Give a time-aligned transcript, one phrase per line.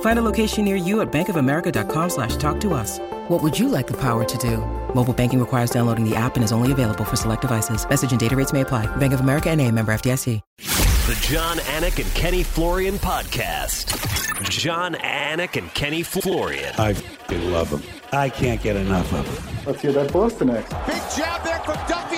[0.00, 2.98] Find a location near you at bankofamerica.com slash talk to us.
[3.28, 4.58] What would you like the power to do?
[4.94, 7.86] Mobile banking requires downloading the app and is only available for select devices.
[7.88, 8.86] Message and data rates may apply.
[8.96, 10.40] Bank of America and a member FDIC.
[10.58, 13.94] The Jon Anik and Kenny Florian podcast.
[14.50, 16.74] Jon Anik and Kenny Florian.
[16.78, 16.96] I
[17.30, 17.82] love them.
[18.12, 19.56] I can't get enough of them.
[19.66, 20.70] Let's hear that Boston next.
[20.86, 22.15] Big jab there from Duffy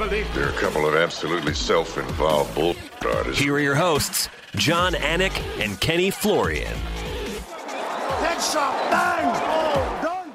[0.00, 0.24] Hyperbole.
[0.34, 3.42] They're a couple of absolutely self-involved bull artists.
[3.42, 6.74] Here are your hosts, Jon Anik and Kenny Florian.
[8.22, 8.90] Headshot.
[8.90, 9.42] Bang.
[9.44, 10.32] Oh, done.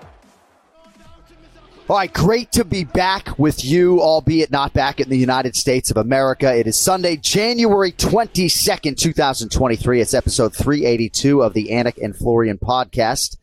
[1.89, 5.89] All right, great to be back with you, albeit not back in the United States
[5.89, 6.55] of America.
[6.55, 10.01] It is Sunday, January 22nd, 2023.
[10.01, 13.37] It's episode 382 of the Anik and Florian podcast.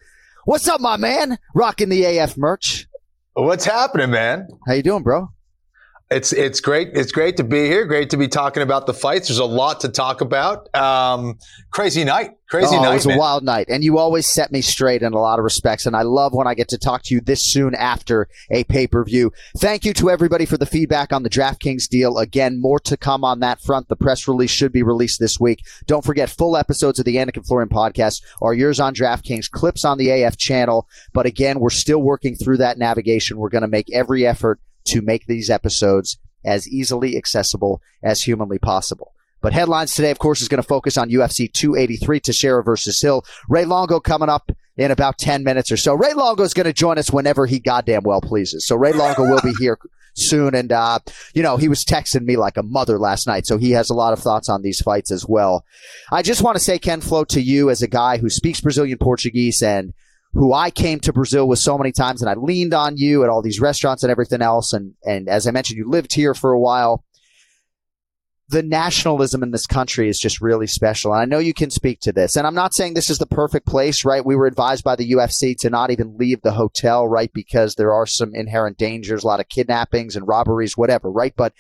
[0.45, 1.39] What's up, my man?
[1.55, 2.87] Rocking the AF merch.
[3.35, 4.49] What's happening, man?
[4.67, 5.29] How you doing, bro?
[6.13, 6.91] It's it's great.
[6.93, 7.87] It's great to be here.
[7.87, 9.29] Great to be talking about the fights.
[9.29, 10.73] There's a lot to talk about.
[10.75, 11.39] Um,
[11.71, 12.33] crazy night.
[12.51, 12.91] Crazy oh, night.
[12.91, 13.17] It was man.
[13.17, 15.87] a wild night, and you always set me straight in a lot of respects.
[15.87, 18.87] And I love when I get to talk to you this soon after a pay
[18.87, 19.33] per view.
[19.57, 22.19] Thank you to everybody for the feedback on the DraftKings deal.
[22.19, 23.89] Again, more to come on that front.
[23.89, 25.65] The press release should be released this week.
[25.87, 29.85] Don't forget, full episodes of the Anik and Florian podcast are yours on DraftKings, clips
[29.85, 30.87] on the AF channel.
[31.15, 33.39] But again, we're still working through that navigation.
[33.39, 38.59] We're going to make every effort to make these episodes as easily accessible as humanly
[38.59, 39.13] possible.
[39.41, 43.25] But headlines today, of course, is going to focus on UFC 283 Teixeira versus Hill.
[43.49, 45.95] Ray Longo coming up in about 10 minutes or so.
[45.95, 48.67] Ray Longo is going to join us whenever he goddamn well pleases.
[48.67, 49.79] So Ray Longo will be here
[50.15, 50.55] soon.
[50.55, 51.01] And, uh,
[51.35, 53.47] you know, he was texting me like a mother last night.
[53.47, 55.65] So he has a lot of thoughts on these fights as well.
[56.11, 58.99] I just want to say, Ken Flo, to you as a guy who speaks Brazilian
[58.99, 59.93] Portuguese and
[60.35, 63.29] who I came to Brazil with so many times and I leaned on you at
[63.29, 64.73] all these restaurants and everything else.
[64.73, 67.05] And, and as I mentioned, you lived here for a while.
[68.49, 71.13] The nationalism in this country is just really special.
[71.13, 72.37] And I know you can speak to this.
[72.37, 74.25] And I'm not saying this is the perfect place, right?
[74.25, 77.33] We were advised by the UFC to not even leave the hotel, right?
[77.33, 81.33] Because there are some inherent dangers, a lot of kidnappings and robberies, whatever, right?
[81.35, 81.55] But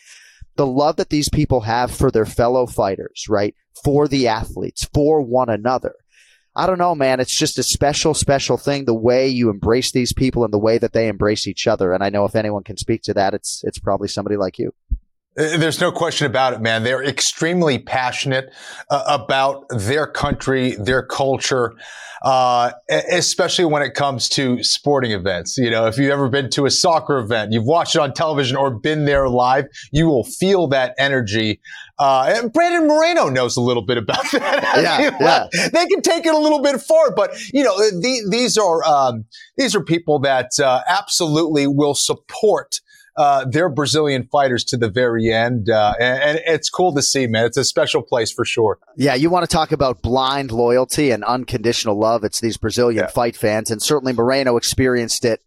[0.57, 3.55] the love that these people have for their fellow fighters, right?
[3.85, 5.95] For the athletes, for one another.
[6.55, 7.19] I don't know, man.
[7.19, 8.85] It's just a special, special thing.
[8.85, 11.93] The way you embrace these people and the way that they embrace each other.
[11.93, 14.75] And I know if anyone can speak to that, it's it's probably somebody like you.
[15.39, 16.83] Uh, There's no question about it, man.
[16.83, 18.53] They're extremely passionate
[18.91, 21.75] uh, about their country, their culture,
[22.23, 25.57] uh, especially when it comes to sporting events.
[25.57, 28.59] You know, if you've ever been to a soccer event, you've watched it on television
[28.59, 31.61] or been there live, you will feel that energy.
[32.03, 34.81] Uh, and Brandon Moreno knows a little bit about that.
[34.83, 35.69] Yeah, yeah.
[35.73, 39.25] They can take it a little bit far, but you know, the, these are um,
[39.57, 42.81] these are people that uh, absolutely will support
[43.17, 45.69] uh, their Brazilian fighters to the very end.
[45.71, 47.45] Uh, and, and it's cool to see, man.
[47.45, 48.79] It's a special place for sure.
[48.97, 52.25] Yeah, you want to talk about blind loyalty and unconditional love.
[52.25, 53.11] It's these Brazilian Yeah.
[53.11, 53.71] fight fans.
[53.71, 55.41] And certainly Moreno experienced it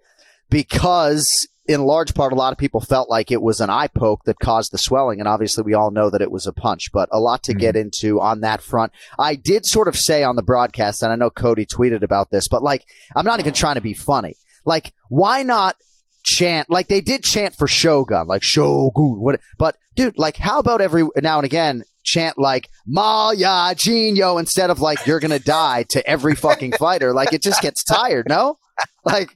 [0.49, 4.23] because, in large part, a lot of people felt like it was an eye poke
[4.25, 5.19] that caused the swelling.
[5.19, 7.59] And obviously, we all know that it was a punch, but a lot to mm-hmm.
[7.59, 8.91] get into on that front.
[9.17, 12.47] I did sort of say on the broadcast, and I know Cody tweeted about this,
[12.47, 12.85] but like,
[13.15, 14.35] I'm not even trying to be funny.
[14.65, 15.75] Like, why not
[16.23, 19.19] chant like they did chant for Shogun, like Shogun.
[19.19, 19.39] What?
[19.57, 24.79] But dude, like, how about every now and again chant like Maya Gino instead of
[24.79, 27.13] like you're gonna die to every fucking fighter.
[27.13, 28.57] Like it just gets tired, no?
[29.07, 29.29] Like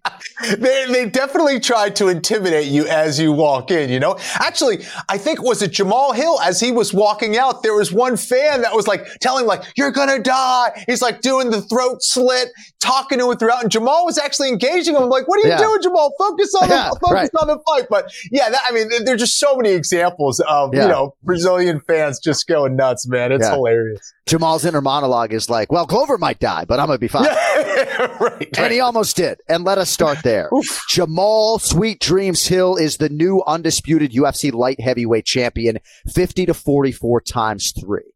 [0.58, 4.18] they, they definitely tried to intimidate you as you walk in, you know?
[4.40, 8.18] Actually, I think was it Jamahal Hill as he was walking out, there was one
[8.18, 10.84] fan that was like telling like, you're gonna die.
[10.88, 12.48] He's like doing the throat slit,
[12.80, 13.62] talking to him throughout.
[13.62, 15.04] And Jamahal was actually engaging him.
[15.04, 15.60] I'm like, what are you Yeah.
[15.60, 16.10] doing, Jamahal?
[16.18, 17.30] Focus on Yeah, the focus right.
[17.40, 17.86] on the fight.
[17.92, 20.82] But yeah, that, I mean, there- there's just so many examples of, Yeah.
[20.82, 23.32] you know, Brazilian fans just going nuts, man.
[23.32, 24.14] It's hilarious.
[24.28, 27.26] Jamahal's inner monologue is like, well, Glover might die, but I'm gonna be fine.
[28.20, 28.58] right.
[28.58, 29.40] And he almost did.
[29.48, 30.50] And let us start there.
[30.92, 35.80] Jamahal Sweet Dreams Hill is the new undisputed UFC light heavyweight champion,
[36.14, 38.14] 50 to 44 times three.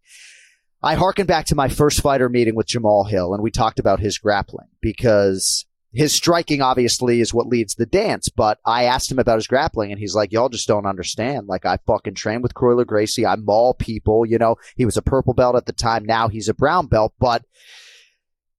[0.82, 4.02] I harken back to my first fighter meeting with Jamahal Hill, and we talked about
[4.02, 8.28] his grappling because his striking obviously is what leads the dance.
[8.28, 11.48] But I asked him about his grappling, and he's like, "Y'all just don't understand.
[11.48, 13.26] Like I fucking trained with Croyler Gracie.
[13.26, 14.26] I maul people.
[14.26, 16.04] You know, he was a purple belt at the time.
[16.04, 17.44] Now he's a brown belt, but."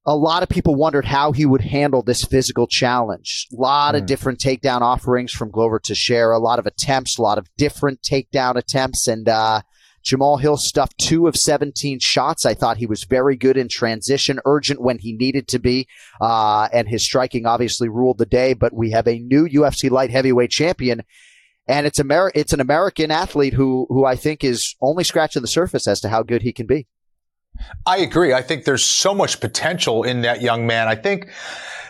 [0.06, 3.46] A lot of people wondered how he would handle this physical challenge.
[3.52, 4.06] A lot of Mm.
[4.06, 8.02] different takedown offerings from Glover to share, a lot of attempts, a lot of different
[8.02, 9.62] takedown attempts, and uh,
[10.04, 12.44] Jamahal Hill stuffed two of 17 shots.
[12.44, 15.86] I thought he was very good in transition, urgent when he needed to be,
[16.20, 18.52] uh, and his striking obviously ruled the day.
[18.52, 21.02] But we have a new UFC light heavyweight champion.
[21.66, 25.48] And it's Amer- it's an American athlete who who I think is only scratching the
[25.48, 26.86] surface as to how good he can be.
[27.86, 28.32] I agree.
[28.32, 30.88] I think there's so much potential in that young man.
[30.88, 31.28] I think,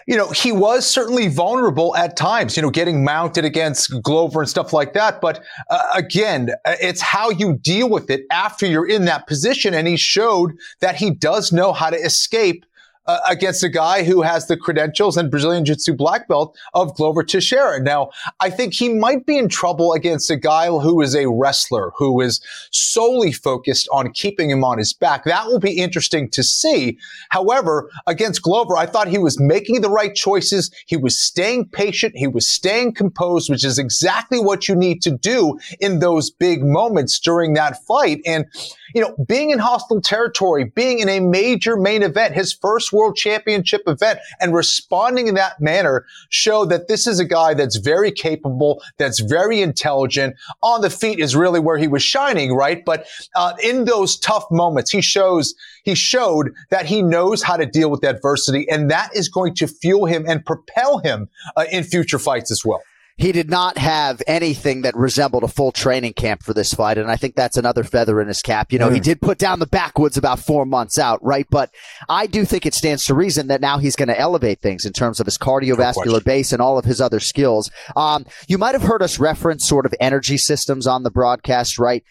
[0.06, 4.48] you know, he was certainly vulnerable at times, you know, getting mounted against Glover and
[4.48, 5.20] stuff like that.
[5.20, 9.72] But uh, again, uh, it's how you deal with it after you're in that position.
[9.72, 12.66] And he showed that he does know how to escape.
[13.06, 17.22] Uh, against a guy who has the credentials and Brazilian Jiu-Jitsu black belt of Glover
[17.22, 17.78] Teixeira.
[17.78, 18.08] Now,
[18.40, 22.22] I think he might be in trouble against a guy who is a wrestler, who
[22.22, 22.40] is
[22.70, 25.24] solely focused on keeping him on his back.
[25.24, 26.96] That will be interesting to see.
[27.28, 30.70] However, against Glover, I thought he was making the right choices.
[30.86, 32.16] He was staying patient.
[32.16, 36.64] He was staying composed, which is exactly what you need to do in those big
[36.64, 38.22] moments during that fight.
[38.24, 38.46] And,
[38.94, 43.16] you know, being in hostile territory, being in a major main event, his first world
[43.16, 48.12] championship event, and responding in that manner show that this is a guy that's very
[48.12, 50.36] capable, that's very intelligent.
[50.62, 52.84] On the feet is really where he was shining, right?
[52.84, 55.54] But uh, in those tough moments, he shows
[55.84, 59.66] he showed that he knows how to deal with adversity, and that is going to
[59.66, 62.82] fuel him and propel him uh, in future fights as well.
[63.16, 66.98] He did not have anything that resembled a full training camp for this fight.
[66.98, 68.72] And I think that's another feather in his cap.
[68.72, 71.46] You know, he did put down the backwoods about four months out, right?
[71.48, 71.72] But
[72.08, 74.92] I do think it stands to reason that now he's going to elevate things in
[74.92, 77.70] terms of his cardiovascular base and all of his other skills.
[77.94, 82.02] Um, you might have heard us reference sort of energy systems on the broadcast, right?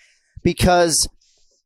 [0.42, 1.10] Because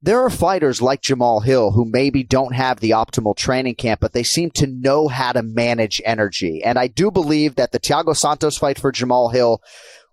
[0.02, 4.14] there are fighters like Jamahal Hill who maybe don't have the optimal training camp, but
[4.14, 6.64] they seem to know how to manage energy.
[6.64, 9.62] And I do believe that the Thiago Santos fight for Jamahal Hill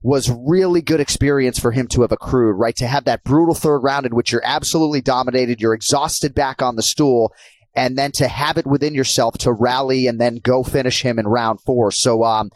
[0.02, 2.76] was really good experience for him to have accrued, right?
[2.76, 6.76] To have that brutal third round in which you're absolutely dominated, you're exhausted back on
[6.76, 7.32] the stool,
[7.74, 11.26] and then to have it within yourself to rally and then go finish him in
[11.26, 11.90] round four.
[11.90, 12.50] So, um,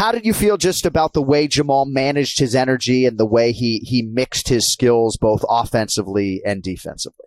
[0.00, 3.52] how did you feel just about the way Jamahal managed his energy and the way
[3.52, 7.26] he he mixed his skills both offensively and defensively?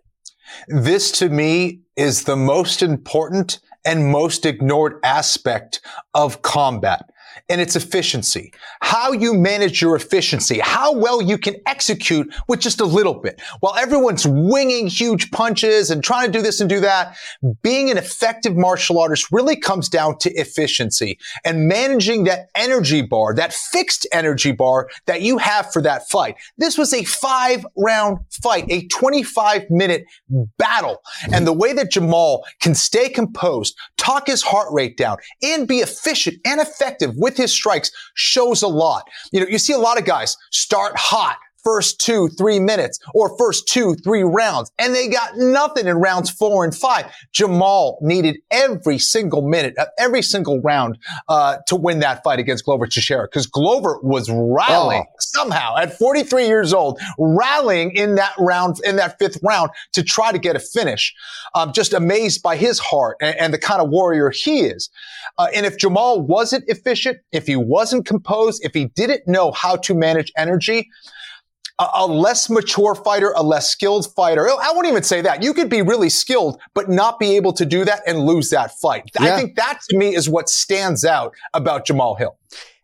[0.66, 5.82] This to me is the most important and most ignored aspect
[6.14, 7.08] of combat.
[7.48, 8.52] And its efficiency.
[8.80, 10.58] How you manage your efficiency.
[10.60, 13.40] How well you can execute with just a little bit.
[13.60, 17.16] While everyone's winging huge punches and trying to do this and do that,
[17.62, 23.34] being an effective martial artist really comes down to efficiency and managing that energy bar,
[23.34, 26.36] that fixed energy bar that you have for that fight.
[26.58, 30.04] This was a five round fight, a 25 minute
[30.58, 30.98] battle.
[31.32, 35.78] And the way that Jamahal can stay composed, talk his heart rate down, and be
[35.78, 39.08] efficient and effective with his strikes shows a lot.
[39.32, 41.38] You know, you see a lot of guys start hot.
[41.64, 44.70] First two, three minutes or first two, three rounds.
[44.78, 47.06] And they got nothing in rounds four and five.
[47.34, 52.64] Jamahal needed every single minute of every single round, uh, to win that fight against
[52.64, 55.14] Glover Teixeira because Glover was rallying Oh.
[55.18, 60.32] somehow at 43 years old, rallying in that round, in that fifth round to try
[60.32, 61.14] to get a finish.
[61.54, 64.90] I'm just amazed by his heart and, and the kind of warrior he is.
[65.38, 69.76] Uh, and if Jamahal wasn't efficient, if he wasn't composed, if he didn't know how
[69.76, 70.88] to manage energy,
[71.78, 74.48] a, a less mature fighter, a less skilled fighter.
[74.48, 75.42] I won't even say that.
[75.42, 78.72] You could be really skilled, but not be able to do that and lose that
[78.78, 79.10] fight.
[79.20, 79.34] Yeah.
[79.34, 82.36] I think that to me is what stands out about Jamahal Hill.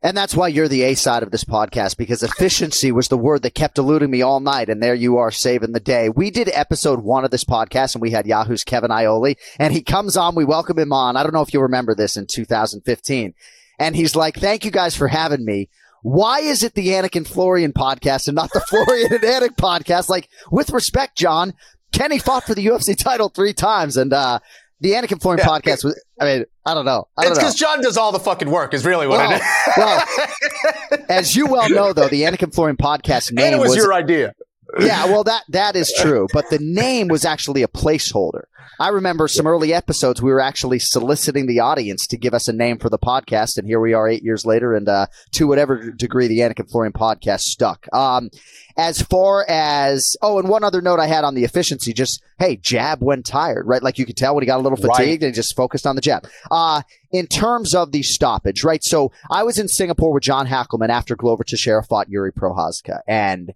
[0.02, 3.42] And that's why you're the A side of this podcast because efficiency was the word
[3.42, 4.70] that kept eluding me all night.
[4.70, 6.09] And there you are saving the day.
[6.09, 9.82] We did episode one of this podcast and we had Yahoo's Kevin Iole and he
[9.82, 10.35] comes on.
[10.35, 11.16] We welcome him on.
[11.16, 13.35] I don't know if you remember this in 2015.
[13.78, 15.68] And he's like, thank you guys for having me.
[16.02, 20.09] Why is it the Anik and Florian podcast and not the Florian and Anik podcast?
[20.09, 21.54] Like, with respect, John,
[21.92, 24.38] Kenny fought for the UFC title three times and, uh,
[24.80, 27.07] the Anik and Florian yeah, podcast was, I mean, I don't know.
[27.16, 29.37] I don't it's because John does all the fucking work, is really what well, it
[29.37, 29.42] is.
[29.76, 33.71] well, as you well know, though, the Anik and Florian podcast name and it was,
[33.71, 34.35] was your idea.
[34.79, 38.45] Yeah, well, that that is true, but the name was actually a placeholder.
[38.79, 42.53] I remember some early episodes we were actually soliciting the audience to give us a
[42.53, 45.91] name for the podcast, and here we are eight years later, and uh, to whatever
[45.91, 47.87] degree the Anik and Florian podcast stuck.
[47.93, 48.31] Um,
[48.79, 52.57] as far as oh, and one other note I had on the efficiency, just hey,
[52.57, 53.83] jab when tired, right?
[53.83, 55.27] Like you could tell when he got a little fatigued right.
[55.27, 56.27] and just focused on the jab.
[56.50, 56.81] Uh,
[57.12, 58.83] in terms of the stoppage, right?
[58.83, 63.53] So I was in Singapore with John Hackleman after Glover Teixeira fought Jiri Prochazka, and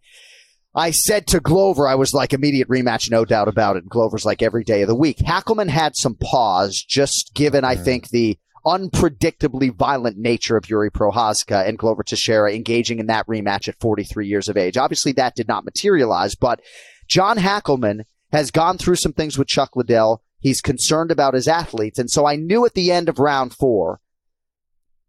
[0.77, 3.85] I said to Glover, I was like, immediate rematch, no doubt about it.
[3.85, 5.19] And Glover's like every day of the week.
[5.19, 7.85] Hackleman had some pause, just given, I mm-hmm.
[7.85, 13.69] think, the unpredictably violent nature of Jiri Prochazka and Glover Teixeira engaging in that rematch
[13.69, 14.77] at 43 years of age.
[14.77, 16.61] Obviously, that did not materialize, but
[17.07, 20.23] John Hackleman has gone through some things with Chuck Liddell.
[20.41, 21.99] He's concerned about his athletes.
[21.99, 24.01] And so I knew at the end of round four,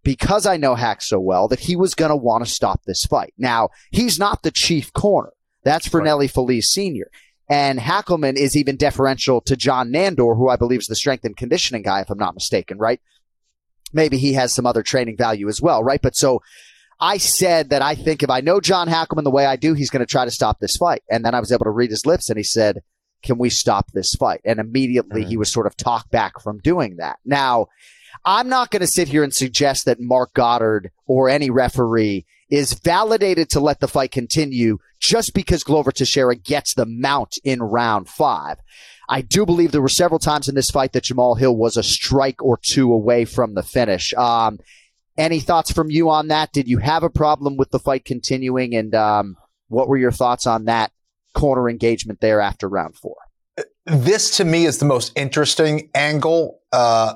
[0.04, 3.06] because I know Hack so well, that he was going to want to stop this
[3.06, 3.34] fight.
[3.38, 5.32] Now, he's not the chief corner.
[5.66, 6.06] That's for right.
[6.06, 7.10] Nelly Feliz Sr.
[7.50, 11.36] And Hackleman is even deferential to John Nandor, who I believe is the strength and
[11.36, 13.02] conditioning guy, if I'm not mistaken, right?
[13.92, 16.02] Maybe he has some other training value as well, right?
[16.02, 16.42] But so
[17.00, 19.90] I said that I think if I know John Hackleman the way I do, he's
[19.90, 21.04] going to try to stop this fight.
[21.10, 22.82] And then I was able to read his lips and he said,
[23.22, 24.42] can we stop this fight?
[24.46, 25.30] And immediately mm-hmm.
[25.30, 27.20] he was sort of talked back from doing that.
[27.26, 27.68] Now,
[28.24, 32.74] I'm not going to sit here and suggest that Marc Goddard or any referee is
[32.74, 38.08] validated to let the fight continue just because Glover Teixeira gets the mount in round
[38.08, 38.58] five.
[39.08, 41.84] I do believe there were several times in this fight that Jamahal Hill was a
[41.84, 44.14] strike or two away from the finish.
[44.14, 44.60] Um,
[45.18, 46.52] any thoughts from you on that?
[46.52, 48.76] Did you have a problem with the fight continuing?
[48.76, 49.38] And um,
[49.68, 50.92] what were your thoughts on that
[51.34, 53.16] corner engagement there after round four?
[53.86, 56.60] This to me is the most interesting angle.
[56.72, 57.16] Uh,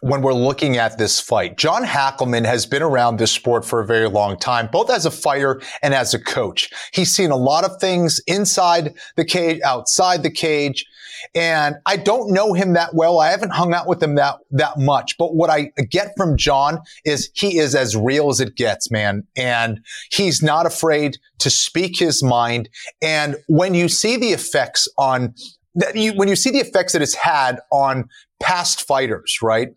[0.00, 1.56] when we're looking at this fight.
[1.56, 5.10] John Hackleman has been around this sport for a very long time, both as a
[5.10, 6.70] fighter and as a coach.
[6.92, 10.86] He's seen a lot of things inside the cage, outside the cage.
[11.34, 13.20] And I don't know him that well.
[13.20, 15.18] I haven't hung out with him that, that much.
[15.18, 19.24] But what I get from John is he is as real as it gets, man.
[19.36, 19.80] And
[20.10, 22.70] he's not afraid to speak his mind.
[23.02, 25.34] And when you see the effects on
[25.74, 28.08] that you, when you see the effects that it's had on
[28.40, 29.68] past fighters, right?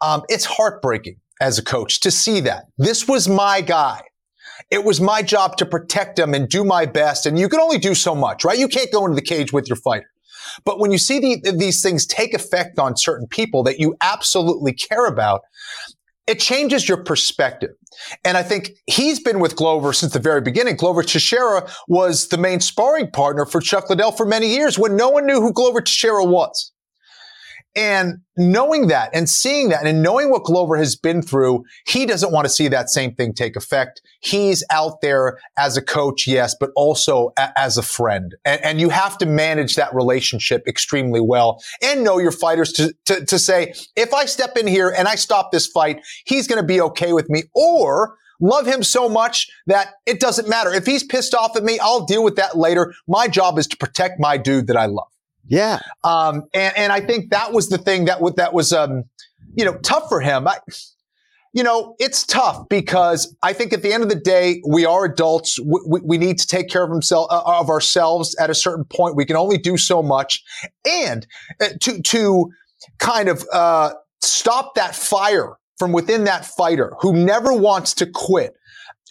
[0.00, 2.64] Um, it's heartbreaking as a coach to see that.
[2.78, 4.02] This was my guy.
[4.70, 7.26] It was my job to protect him and do my best.
[7.26, 8.58] And you can only do so much, right?
[8.58, 10.10] You can't go into the cage with your fighter.
[10.64, 14.72] But when you see the, these things take effect on certain people that you absolutely
[14.72, 15.42] care about,
[16.26, 17.70] it changes your perspective.
[18.24, 20.76] And I think he's been with Glover since the very beginning.
[20.76, 25.08] Glover Teixeira was the main sparring partner for Chuck Liddell for many years when no
[25.08, 26.72] one knew who Glover Teixeira was.
[27.76, 32.32] And knowing that and seeing that and knowing what Glover has been through, he doesn't
[32.32, 34.02] want to see that same thing take effect.
[34.20, 38.34] He's out there as a coach, yes, but also a- as a friend.
[38.44, 42.94] And, and, you have to manage that relationship extremely well and know your fighters to,
[43.06, 46.60] to, to say, if I step in here and I stop this fight, he's going
[46.60, 47.44] to be okay with me.
[47.54, 50.72] Or love him so much that it doesn't matter.
[50.72, 52.94] If he's pissed off at me, I'll deal with that later.
[53.06, 55.08] My job is to protect my dude that I love.
[55.46, 55.80] Yeah.
[56.04, 59.04] Um, and, and I think that was the thing that w- that was, um,
[59.54, 60.46] you know, tough for him.
[60.46, 60.58] I,
[61.52, 65.04] you know, it's tough because I think at the end of the day, we are
[65.04, 65.58] adults.
[65.60, 69.16] We, we need to take care of himself, uh, of ourselves at a certain point.
[69.16, 70.42] We can only do so much.
[70.84, 71.26] And
[71.60, 72.50] uh, to, to
[72.98, 78.54] kind of, uh, stop that fire from within that fighter who never wants to quit.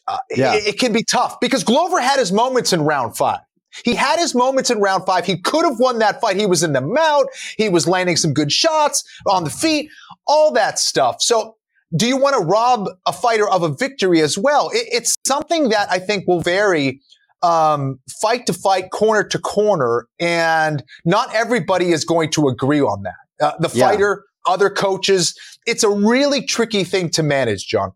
[0.07, 0.53] Uh, yeah.
[0.53, 3.39] it, it can be tough because Glover had his moments in round five.
[3.83, 5.25] He had his moments in round five.
[5.25, 6.35] He could have won that fight.
[6.37, 7.27] He was in the mount.
[7.57, 9.89] He was landing some good shots on the feet,
[10.27, 11.21] all that stuff.
[11.21, 11.55] So
[11.95, 14.69] do you want to rob a fighter of a victory as well?
[14.69, 17.01] It, it's something that I think will vary
[17.41, 23.03] um, fight to fight, corner to corner, and not everybody is going to agree on
[23.03, 23.15] that.
[23.41, 23.87] Uh, the yeah.
[23.87, 25.33] fighter, other coaches,
[25.65, 27.93] it's a really tricky thing to manage, John.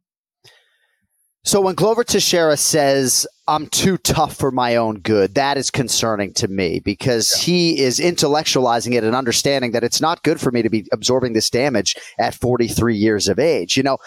[1.45, 6.33] So when Glover Teixeira says, I'm too tough for my own good, that is concerning
[6.35, 7.43] to me because yeah.
[7.43, 11.33] he is intellectualizing it and understanding that it's not good for me to be absorbing
[11.33, 13.75] this damage at 43 years of age.
[13.75, 13.97] You know,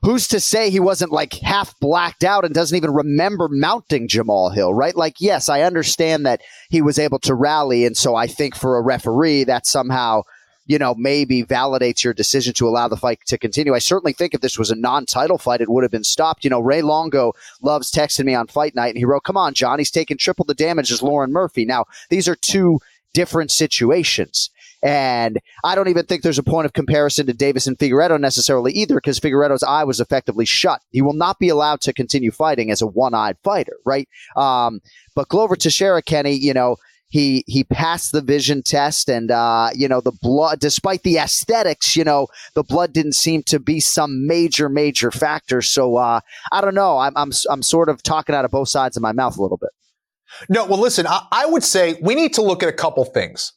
[0.00, 4.54] who's to say he wasn't like half blacked out and doesn't even remember mounting Jamahal
[4.54, 4.96] Hill, right?
[4.96, 6.40] Like, yes, I understand that
[6.70, 7.84] he was able to rally.
[7.84, 10.22] And so I think for a referee, that somehow–
[10.68, 13.74] you know, maybe validates your decision to allow the fight to continue.
[13.74, 16.44] I certainly think if this was a non-title fight, it would have been stopped.
[16.44, 17.32] You know, Ray Longo
[17.62, 20.44] loves texting me on fight night and he wrote, come on, John, he's taking triple
[20.44, 21.64] the damage as Lauren Murphy.
[21.64, 22.78] Now, these are two
[23.14, 24.50] different situations.
[24.80, 28.94] And I don't even think there's a point of comparison to Deiveson Figueiredo necessarily either,
[28.94, 30.82] because Figueiredo's eye was effectively shut.
[30.90, 34.08] He will not be allowed to continue fighting as a one-eyed fighter, right?
[34.36, 34.80] Um,
[35.16, 36.76] but Glover Teixeira, Kenny, you know,
[37.08, 41.96] he he passed the vision test and uh, you know the blood despite the aesthetics
[41.96, 45.62] you know the blood didn't seem to be some major major factor.
[45.62, 46.20] So uh,
[46.52, 46.98] i don't know.
[46.98, 49.58] I'm, I'm i'm sort of talking out of both sides of my mouth a little
[49.58, 49.70] bit.
[50.48, 53.52] No well listen I, I would say we need to look at a couple things.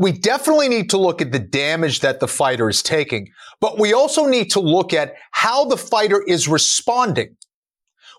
[0.00, 3.92] We definitely need to look at the damage that the fighter is taking but we
[3.92, 7.36] also need to look at how the fighter is responding.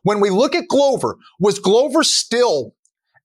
[0.04, 2.76] When we look at glover was glover still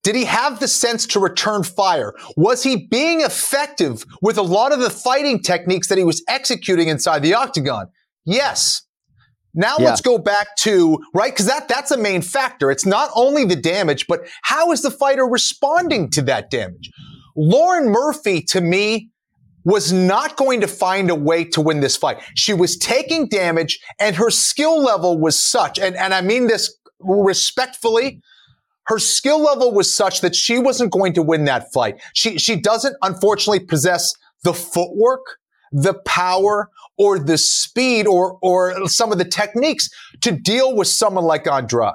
[0.06, 2.14] did he have the sense to return fire?
[2.36, 6.86] Was he being effective with a lot of the fighting techniques that he was executing
[6.86, 7.88] inside the octagon?
[8.24, 8.82] Yes.
[9.52, 9.86] Now yeah.
[9.86, 11.34] let's go back to, right?
[11.34, 12.70] Cause that, that's a main factor.
[12.70, 16.88] It's not only the damage, but how is the fighter responding to that damage?
[17.36, 19.10] Lauren Murphy, to me,
[19.64, 22.18] was not going to find a way to win this fight.
[22.36, 26.72] She was taking damage and her skill level was such, and, and I mean this
[27.00, 28.20] respectfully,
[28.86, 32.00] her skill level was such that she wasn't going to win that fight.
[32.14, 34.12] She, she doesn't unfortunately possess
[34.44, 35.38] the footwork,
[35.72, 39.90] the power, or the speed, or, or some of the techniques
[40.20, 41.92] to deal with someone like Andrade.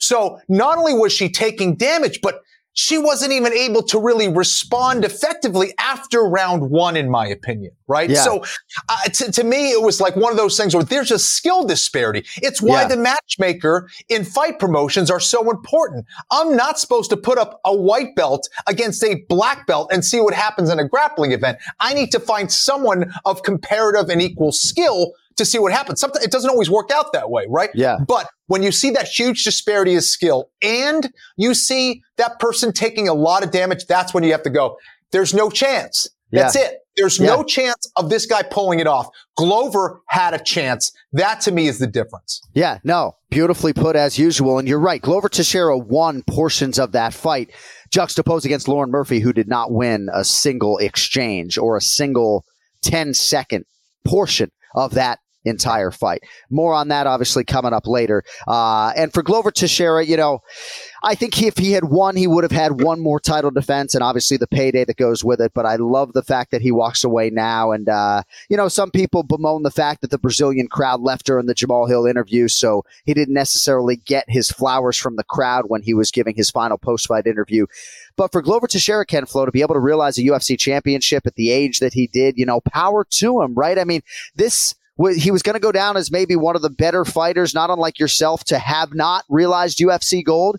[0.00, 2.40] So not only was she taking damage, but
[2.74, 8.08] she wasn't even able to really respond effectively after round one, in my opinion, right?
[8.08, 8.22] Yeah.
[8.22, 8.44] So
[8.88, 11.64] uh, to, to, me, it was like one of those things where there's a skill
[11.64, 12.24] disparity.
[12.36, 12.88] It's why yeah.
[12.88, 16.06] the matchmaker in fight promotions are so important.
[16.30, 20.20] I'm not supposed to put up a white belt against a black belt and see
[20.20, 21.58] what happens in a grappling event.
[21.80, 26.00] I need to find someone of comparative and equal skill to see what happens.
[26.00, 27.70] Sometimes it doesn't always work out that way, right?
[27.74, 27.98] Yeah.
[28.06, 33.08] But when you see that huge disparity of skill and you see that person taking
[33.08, 34.76] a lot of damage, that's when you have to go,
[35.10, 36.08] there's no chance.
[36.30, 36.62] That's yeah.
[36.62, 36.78] it.
[36.96, 37.28] There's yeah.
[37.28, 39.08] no chance of this guy pulling it off.
[39.36, 40.92] Glover had a chance.
[41.12, 42.42] That to me is the difference.
[42.52, 44.58] Yeah, no, beautifully put as usual.
[44.58, 45.00] And you're right.
[45.00, 47.50] Glover Teixeira won portions of that fight,
[47.90, 52.44] juxtaposed against Lauren Murphy, who did not win a single exchange or a single
[52.82, 53.64] 10 second
[54.04, 56.22] portion of that entire fight.
[56.50, 58.22] More on that, obviously, coming up later.
[58.46, 60.42] Uh, and for Glover Teixeira, you know,
[61.02, 64.04] I think if he had won, he would have had one more title defense and
[64.04, 65.52] obviously the payday that goes with it.
[65.54, 67.72] But I love the fact that he walks away now.
[67.72, 71.46] And, uh, you know, some people bemoan the fact that the Brazilian crowd left during
[71.46, 72.46] the Jamahal Hill interview.
[72.48, 76.50] So he didn't necessarily get his flowers from the crowd when he was giving his
[76.50, 77.66] final post fight interview.
[78.16, 81.34] But for Glover Teixeira, Ken Flo, to be able to realize a UFC championship at
[81.34, 83.78] the age that he did, you know, power to him, right?
[83.78, 84.02] I mean,
[84.34, 84.74] this
[85.14, 87.98] he was going to go down as maybe one of the better fighters, not unlike
[87.98, 90.56] yourself, to have not realized UFC gold.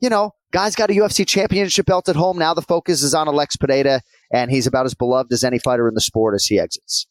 [0.00, 2.38] You know, guy's got a UFC championship belt at home.
[2.38, 5.88] Now the focus is on Alex Pereira, and he's about as beloved as any fighter
[5.88, 7.06] in the sport as he exits.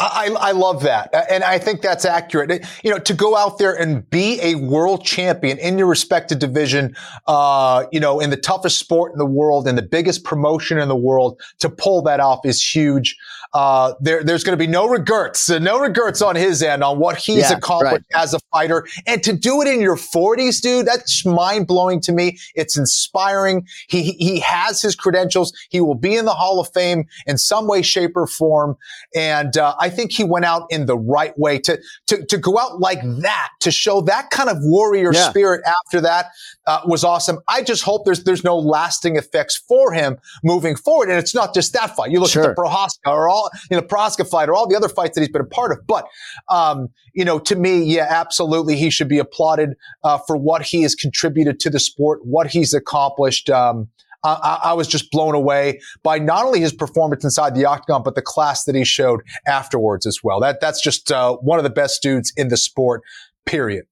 [0.00, 1.12] I, I love that.
[1.28, 2.64] And I think that's accurate.
[2.84, 6.94] You know, to go out there and be a world champion in your respective division,
[7.26, 10.86] uh, you know, in the toughest sport in the world, in the biggest promotion in
[10.86, 13.16] the world, to pull that off is huge.
[13.54, 16.98] Uh, there, there's going to be no regrets, uh, no regrets on his end on
[16.98, 18.22] what he's yeah, accomplished right.
[18.22, 18.86] as a fighter.
[19.06, 22.38] And to do it in your 40s, dude, that's mind blowing to me.
[22.54, 23.66] It's inspiring.
[23.88, 25.52] He, he has his credentials.
[25.70, 28.76] He will be in the Hall of Fame in some way, shape, or form.
[29.14, 32.58] And uh, I think he went out in the right way to, to, to go
[32.58, 35.30] out like that, to show that kind of warrior yeah.
[35.30, 36.26] spirit after that
[36.66, 37.38] uh, was awesome.
[37.48, 41.08] I just hope there's, there's no lasting effects for him moving forward.
[41.08, 42.10] And it's not just that fight.
[42.10, 42.50] You look sure.
[42.50, 45.14] at the Prochazka or all all, you know, Prochazka fight or all the other fights
[45.14, 45.86] that he's been a part of.
[45.86, 46.06] But,
[46.50, 49.70] um, you know, to me, yeah, absolutely, he should be applauded
[50.04, 53.50] uh, for what he has contributed to the sport, what he's accomplished.
[53.50, 53.88] Um,
[54.24, 58.16] I, I, was just blown away by not only his performance inside the octagon, but
[58.16, 60.40] the class that he showed afterwards as well.
[60.40, 63.02] That that's just uh, one of the best dudes in the sport.
[63.46, 63.86] Period.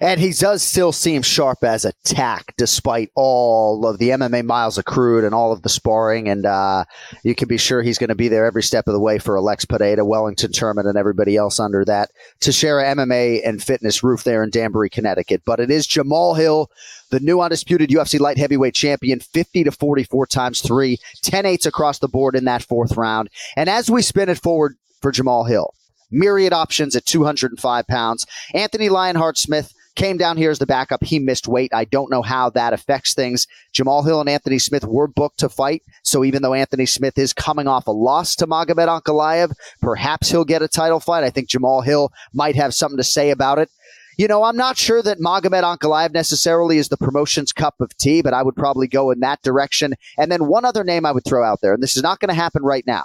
[0.00, 4.76] And he does still seem sharp as a tack, despite all of the MMA miles
[4.76, 6.28] accrued and all of the sparring.
[6.28, 6.84] And uh,
[7.22, 9.38] you can be sure he's going to be there every step of the way for
[9.38, 14.24] Alex Pereira, Wellington Turman, and everybody else under that to Teixeira MMA and fitness roof
[14.24, 15.42] there in Danbury, Connecticut.
[15.46, 16.70] But it is Jamahal Hill,
[17.10, 21.98] the new undisputed UFC light heavyweight champion, 50 to 44 times three, 10 eights across
[22.00, 23.30] the board in that fourth round.
[23.56, 25.72] And as we spin it forward for Jamahal Hill,
[26.10, 28.26] myriad options at 205 pounds.
[28.54, 31.02] Anthony Lionheart Smith came down here as the backup.
[31.02, 31.72] He missed weight.
[31.74, 33.46] I don't know how that affects things.
[33.74, 35.82] Jamahal Hill and Anthony Smith were booked to fight.
[36.04, 40.44] So even though Anthony Smith is coming off a loss to Magomed Ankalaev, perhaps he'll
[40.44, 41.24] get a title fight.
[41.24, 43.70] I think Jamahal Hill might have something to say about it.
[44.18, 48.22] You know, I'm not sure that Magomed Ankalaev necessarily is the promotion's cup of tea,
[48.22, 49.94] but I would probably go in that direction.
[50.16, 52.30] And then one other name I would throw out there, and this is not going
[52.30, 53.04] to happen right now.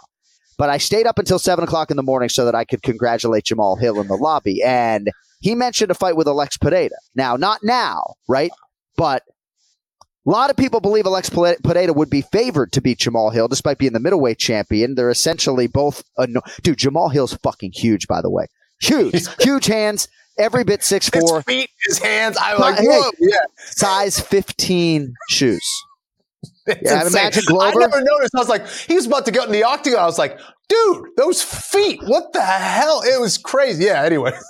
[0.57, 3.45] But I stayed up until seven o'clock in the morning so that I could congratulate
[3.45, 4.61] Jamahal Hill in the lobby.
[4.63, 5.09] And
[5.41, 6.95] he mentioned a fight with Alex Pereira.
[7.15, 8.51] Now, not now, right?
[8.95, 9.23] But
[10.25, 13.79] a lot of people believe Alex Pereira would be favored to beat Jamahal Hill despite
[13.79, 14.95] being the middleweight champion.
[14.95, 16.03] They're essentially both.
[16.17, 18.45] Anno- Dude, Jamahal Hill's fucking huge, by the way.
[18.81, 21.37] Huge, huge hands, every bit six four.
[21.37, 22.37] His feet, his hands.
[22.39, 23.37] I'm like, whoa, yeah.
[23.57, 25.65] Size 15 shoes.
[26.67, 27.81] It's Yeah, imagine Glover.
[27.81, 28.33] I never noticed.
[28.35, 29.99] I was like, he was about to get in the octagon.
[29.99, 31.99] I was like, dude, those feet.
[32.03, 33.01] What the hell?
[33.03, 33.85] It was crazy.
[33.85, 34.03] Yeah.
[34.03, 34.31] Anyway.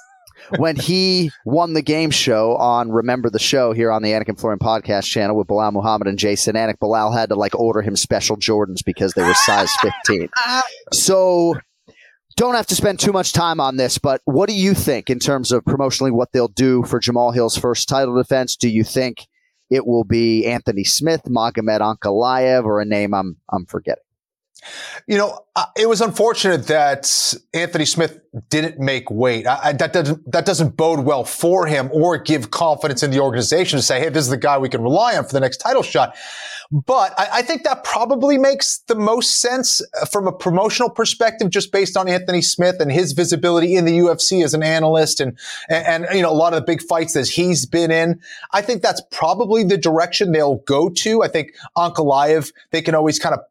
[0.58, 4.40] when he won the game show on Remember the Show here on the Anik and
[4.40, 7.96] Florian podcast channel with Belal Muhammad and Jason Anik, Bilal had to like order him
[7.96, 10.30] special Jordans because they were size 15.
[10.94, 11.56] So
[12.36, 15.20] don't have to spend too much time on this, but what do you think in
[15.20, 18.56] terms of promotionally what they'll do for Jamahal Hill's first title defense?
[18.56, 19.28] Do you think
[19.70, 24.04] it will be Anthony Smith, Magomed Ankalaev, or a name I'm I'm forgetting?
[25.08, 29.48] You know, uh, it was unfortunate that Anthony Smith didn't make weight.
[29.48, 33.20] I, I, that doesn't that doesn't bode well for him or give confidence in the
[33.20, 35.58] organization to say, "Hey, this is the guy we can rely on for the next
[35.58, 36.16] title shot."
[36.72, 41.50] But I, I think that probably makes the most sense uh, from a promotional perspective,
[41.50, 45.38] just based on Anthony Smith and his visibility in the UFC as an analyst, and
[45.70, 48.22] and, and you know a lot of the big fights that he's been in.
[48.52, 51.24] I think that's probably the direction they'll go to.
[51.24, 53.42] I think Ankalaev, they can always kind of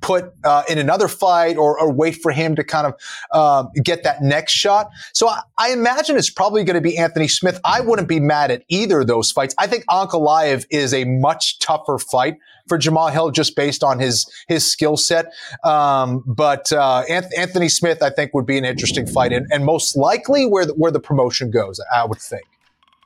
[0.00, 2.94] put uh, in another fight or, or, wait for him to kind of
[3.32, 4.90] uh, get that next shot.
[5.12, 7.60] So I, I imagine it's probably going to be Anthony Smith.
[7.64, 9.54] I wouldn't be mad at either of those fights.
[9.58, 12.36] I think Ankalaev is a much tougher fight
[12.68, 15.26] for Jamahal Hill just based on his his skill set.
[15.64, 19.96] Um, but uh, Anthony Smith, I think, would be an interesting fight and, and most
[19.96, 21.80] likely where the, where the promotion goes.
[21.92, 22.44] I would think.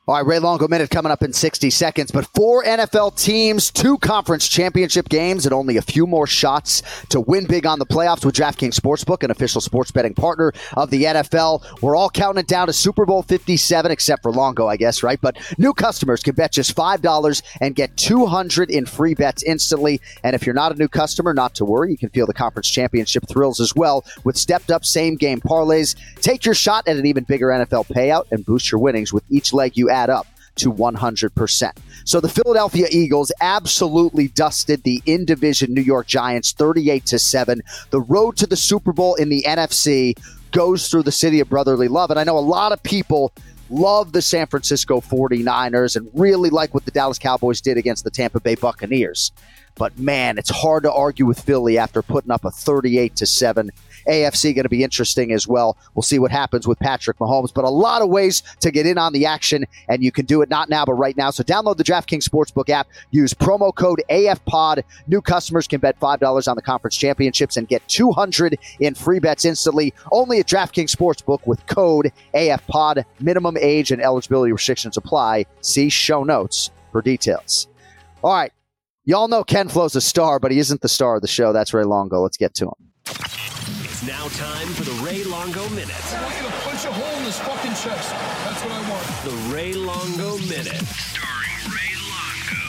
[0.06, 3.96] All right, Ray Longo minute coming up in 60 seconds, but four NFL teams, two
[3.96, 8.22] conference championship games, and only a few more shots to win big on the playoffs
[8.22, 11.80] with DraftKings Sportsbook, an official sports betting partner of the NFL.
[11.80, 15.18] We're all counting it down to Super Bowl 57, except for Longo, I guess, right?
[15.18, 20.02] But new customers can bet just $5 and get 200 in free bets instantly.
[20.22, 22.68] And if you're not a new customer, not to worry, you can feel the conference
[22.68, 25.96] championship thrills as well with stepped up same game parlays.
[26.20, 29.54] Take your shot at an even bigger NFL payout and boost your winnings with each
[29.54, 30.26] leg you add up
[30.56, 31.72] to 100%.
[32.04, 37.62] So the Philadelphia Eagles absolutely dusted the in division New York Giants 38 to 7.
[37.90, 40.16] The road to the Super Bowl in the NFC
[40.52, 42.10] goes through the city of brotherly love.
[42.10, 43.32] And I know a lot of people
[43.70, 48.10] love the San Francisco 49ers and really like what the Dallas Cowboys did against the
[48.10, 49.32] Tampa Bay Buccaneers.
[49.76, 53.70] But man, it's hard to argue with Philly after putting up a 38 to 7
[54.08, 55.76] AFC going to be interesting as well.
[55.94, 58.98] We'll see what happens with Patrick Mahomes, but a lot of ways to get in
[58.98, 61.30] on the action, and you can do it not now, but right now.
[61.30, 64.82] So download the DraftKings Sportsbook app, use promo code AFPOD.
[65.06, 69.44] New customers can bet $5 on the conference championships and get 200 in free bets
[69.44, 73.04] instantly only at DraftKings Sportsbook with code AFPOD.
[73.20, 75.46] Minimum age and eligibility restrictions apply.
[75.60, 77.68] See show notes for details.
[78.22, 78.52] All right.
[79.06, 81.52] Y'all know Ken Flo's a star, but he isn't the star of the show.
[81.52, 82.22] That's Ray Longo.
[82.22, 83.83] Let's get to him.
[84.06, 85.88] It's now time for the Ray Longo Minute.
[86.14, 88.10] I want you to punch a hole in his fucking chest.
[88.44, 89.06] That's what I want.
[89.24, 90.84] The Ray Longo Minute.
[90.84, 92.60] Starring Ray Longo.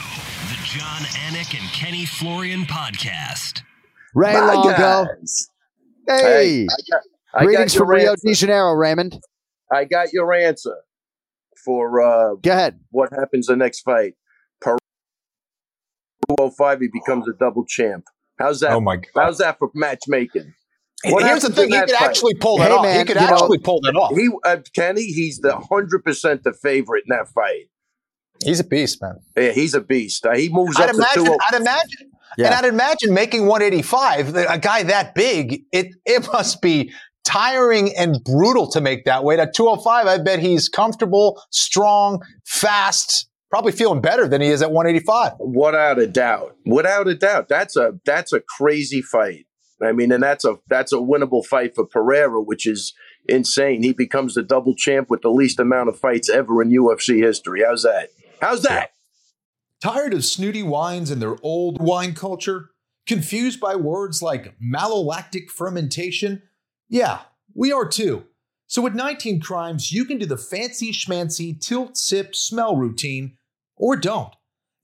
[0.48, 3.62] The Jon Anik and Kenny Florian podcast.
[4.14, 4.70] Ray My Longo.
[4.78, 5.50] guys.
[6.08, 6.62] Hey.
[6.62, 7.00] I got,
[7.34, 8.28] I Greetings got your from Rio answer.
[8.28, 9.18] de Janeiro, Raymond.
[9.70, 10.76] I got your answer
[11.62, 12.80] for uh, Go ahead.
[12.92, 14.14] what happens the next fight.
[14.62, 14.78] Peru
[16.38, 18.04] 205, he becomes a double champ.
[18.38, 18.70] How's that?
[18.72, 19.04] Oh my God.
[19.14, 20.54] How's that for matchmaking?
[21.12, 22.02] What Here's the thing: he could fight?
[22.02, 22.82] actually pull that Hey, off.
[22.82, 24.14] man, he could you know- actually pull that off.
[24.16, 27.68] He, uh, Kenny, he's the hundred percent the favorite in that fight.
[28.44, 29.16] He's a beast, man.
[29.36, 30.26] Yeah, he's a beast.
[30.26, 31.24] Uh, he moves I'd up imagine.
[31.24, 31.38] to two.
[31.50, 32.10] I'd imagine.
[32.36, 32.46] Yeah.
[32.46, 36.92] And I'd imagine making 185, a guy that big, it it must be
[37.24, 39.38] tiring and brutal to make that weight.
[39.38, 44.70] At 205, I bet he's comfortable, strong, fast, probably feeling better than he is at
[44.70, 45.32] 185.
[45.40, 46.56] Without a doubt.
[46.66, 47.48] Without a doubt.
[47.48, 49.46] That's a that's a crazy fight.
[49.82, 52.94] I mean, and that's a that's a winnable fight for Pereira, which is
[53.28, 53.82] insane.
[53.82, 57.62] He becomes the double champ with the least amount of fights ever in UFC history.
[57.66, 58.08] How's that?
[58.40, 58.92] How's that?
[59.82, 62.70] Tired of snooty wines and their old wine culture?
[63.06, 66.42] Confused by words like malolactic fermentation?
[66.88, 67.20] Yeah,
[67.54, 68.24] we are too.
[68.66, 73.36] So with 19 Crimes, you can do the fancy schmancy tilt sip smell routine
[73.76, 74.34] or don't.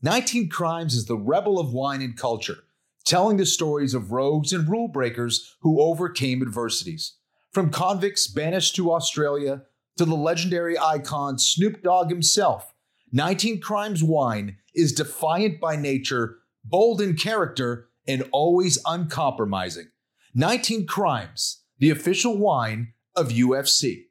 [0.02, 2.58] 19 Crimes is the rebel of wine and culture,
[3.04, 7.16] telling the stories of rogues and rule breakers who overcame adversities.
[7.52, 9.62] From convicts banished to Australia
[9.96, 12.72] to the legendary icon Snoop Dogg himself,
[13.12, 19.88] 19 Crimes wine is defiant by nature, bold in character, and always uncompromising.
[20.34, 24.04] 19 Crimes, the official wine of UFC.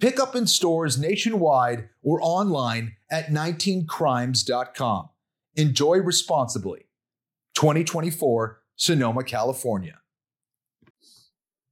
[0.00, 5.08] Pick up in stores nationwide or online at 19crimes.com.
[5.56, 6.86] Enjoy responsibly.
[7.54, 9.98] 2024, Sonoma, California.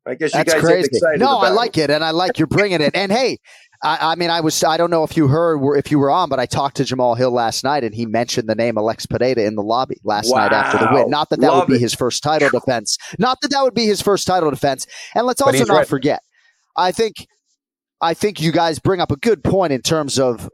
[0.07, 0.89] I guess you That's guys crazy.
[0.93, 1.21] excited.
[1.21, 2.97] No, I like it, and I like you're bringing it.
[2.97, 3.39] And hey,
[3.85, 6.29] I, I mean, I was I don't know if you heard if you were on,
[6.29, 9.43] but I talked to Jamahal Hill last night, and he mentioned the name Alex Pereira
[9.43, 11.11] in the lobby last night after the win.
[11.11, 11.81] Not that that Love would be it.
[11.81, 12.99] his first title defense.
[13.19, 14.87] Not that that would be his first title defense.
[15.15, 15.87] And let's also not right.
[15.87, 16.23] forget.
[16.77, 17.27] I think
[18.01, 20.49] I think you guys bring up a good point in terms of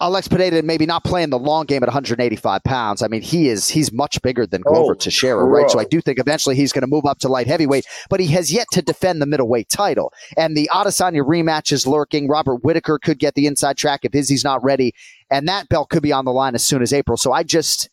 [0.00, 3.02] Alex Pereira maybe not playing the long game at 185 pounds.
[3.02, 5.68] I mean, he is he's much bigger than Glover Oh, Teixeira, right?
[5.68, 5.80] So.
[5.80, 8.52] I do think eventually he's going to move up to light heavyweight, but he has
[8.52, 10.12] yet to defend the middleweight title.
[10.36, 12.28] And the Adesanya rematch is lurking.
[12.28, 14.94] Robert Whitaker could get the inside track if Izzy's not ready,
[15.30, 17.16] and that belt could be on the line as soon as April.
[17.16, 17.88] So I just.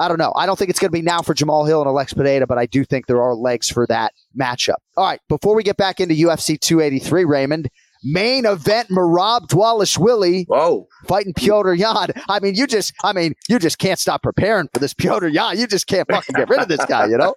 [0.00, 0.32] I don't know.
[0.36, 2.56] I don't think it's going to be now for Jamahal Hill and Alex Pereira, but
[2.56, 4.76] I do think there are legs for that matchup.
[4.96, 7.68] All right, before we get back into UFC 283, Raymond,
[8.04, 12.08] main event Merab Dvalishvili Oh, fighting Petr Yan.
[12.28, 15.58] I mean, you just, I mean, you just can't stop preparing for this Petr Yan.
[15.58, 17.34] You just can't fucking get rid of this guy, you know?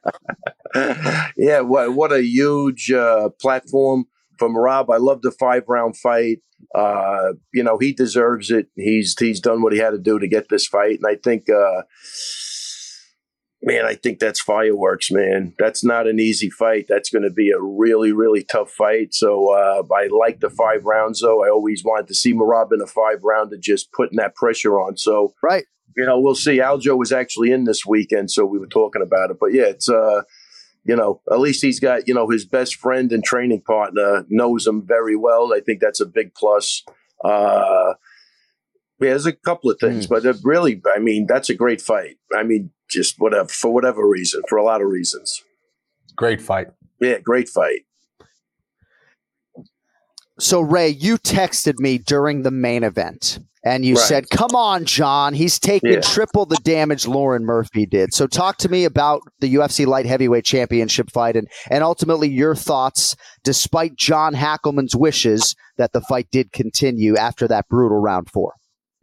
[1.37, 4.05] yeah, what what a huge uh, platform
[4.37, 4.89] from Rob.
[4.89, 6.39] I love the five round fight.
[6.73, 8.67] Uh, you know, he deserves it.
[8.75, 11.49] He's he's done what he had to do to get this fight, and I think,
[11.49, 11.81] uh,
[13.63, 15.53] man, I think that's fireworks, man.
[15.59, 16.85] That's not an easy fight.
[16.89, 19.13] That's going to be a really really tough fight.
[19.13, 21.43] So uh, I like the five rounds, though.
[21.43, 24.79] I always wanted to see Merab in a five round to just putting that pressure
[24.79, 24.97] on.
[24.97, 25.65] So Right.
[25.95, 26.59] you know, we'll see.
[26.59, 29.37] Aljo was actually in this weekend, so we were talking about it.
[29.39, 30.21] But yeah, it's uh,
[30.83, 34.65] you know, at least he's got you know his best friend and training partner knows
[34.65, 35.53] him very well.
[35.53, 36.83] I think that's a big plus.
[37.23, 37.93] Uh,
[39.01, 42.17] yeah, there's a couple of things, but uh, really, I mean, that's a great fight.
[42.35, 45.43] I mean, just whatever for whatever reason, for a lot of reasons.
[46.15, 46.67] Great fight.
[46.99, 47.81] Yeah, great fight.
[50.39, 54.03] So, Ray, you texted me during the main event and you Right.
[54.03, 55.33] said, Come on, John.
[55.35, 56.01] He's taking Yeah.
[56.01, 58.11] triple the damage Lauren Murphy did.
[58.13, 62.55] So, talk to me about the UFC Light Heavyweight Championship fight and, and ultimately your
[62.55, 68.53] thoughts, despite John Hackleman's wishes that the fight did continue after that brutal round four.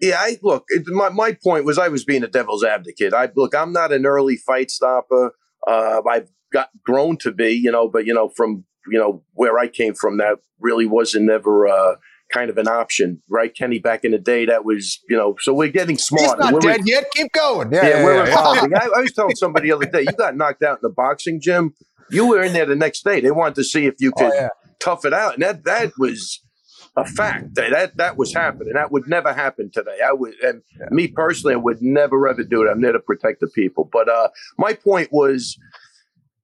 [0.00, 0.64] Yeah, I look.
[0.68, 3.14] It, my my point was I was being a devil's advocate.
[3.14, 3.54] I look.
[3.54, 5.32] I'm not an early fight stopper.
[5.66, 9.58] Uh, I've got grown to be, you know, but you know, from you know where
[9.58, 11.96] I came from, that really wasn't never uh,
[12.32, 13.54] kind of an option, right?
[13.54, 15.36] Kenny, back in the day, that was, you know.
[15.40, 16.40] So we're getting smart.
[16.40, 17.04] He's not dead yet.
[17.14, 17.72] Keep going.
[17.72, 18.74] Yeah, yeah, yeah, we're yeah, evolving.
[18.74, 21.40] I, I was telling somebody the other day, you got knocked out in the boxing
[21.40, 21.74] gym.
[22.10, 23.20] You were in there the next day.
[23.20, 24.48] They wanted to see if you could Oh,
[24.80, 26.42] tough it out, and that that was
[26.96, 27.54] a fact.
[27.54, 28.74] That that, that was happening.
[28.74, 29.98] That would never happen today.
[30.04, 32.70] I would, and me personally, I would never ever do it.
[32.70, 33.88] I'm there to protect the people.
[33.90, 35.58] But uh, my point was,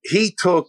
[0.03, 0.69] he took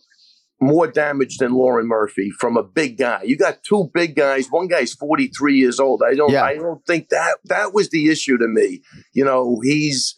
[0.62, 3.22] more damage than Lauren Murphy from a big guy.
[3.24, 4.48] You got two big guys.
[4.48, 6.02] One guy's 43 years old.
[6.06, 6.32] I don't.
[6.32, 6.44] Yeah.
[6.44, 8.82] I don't think that that was the issue to me.
[9.14, 10.16] You know, he's.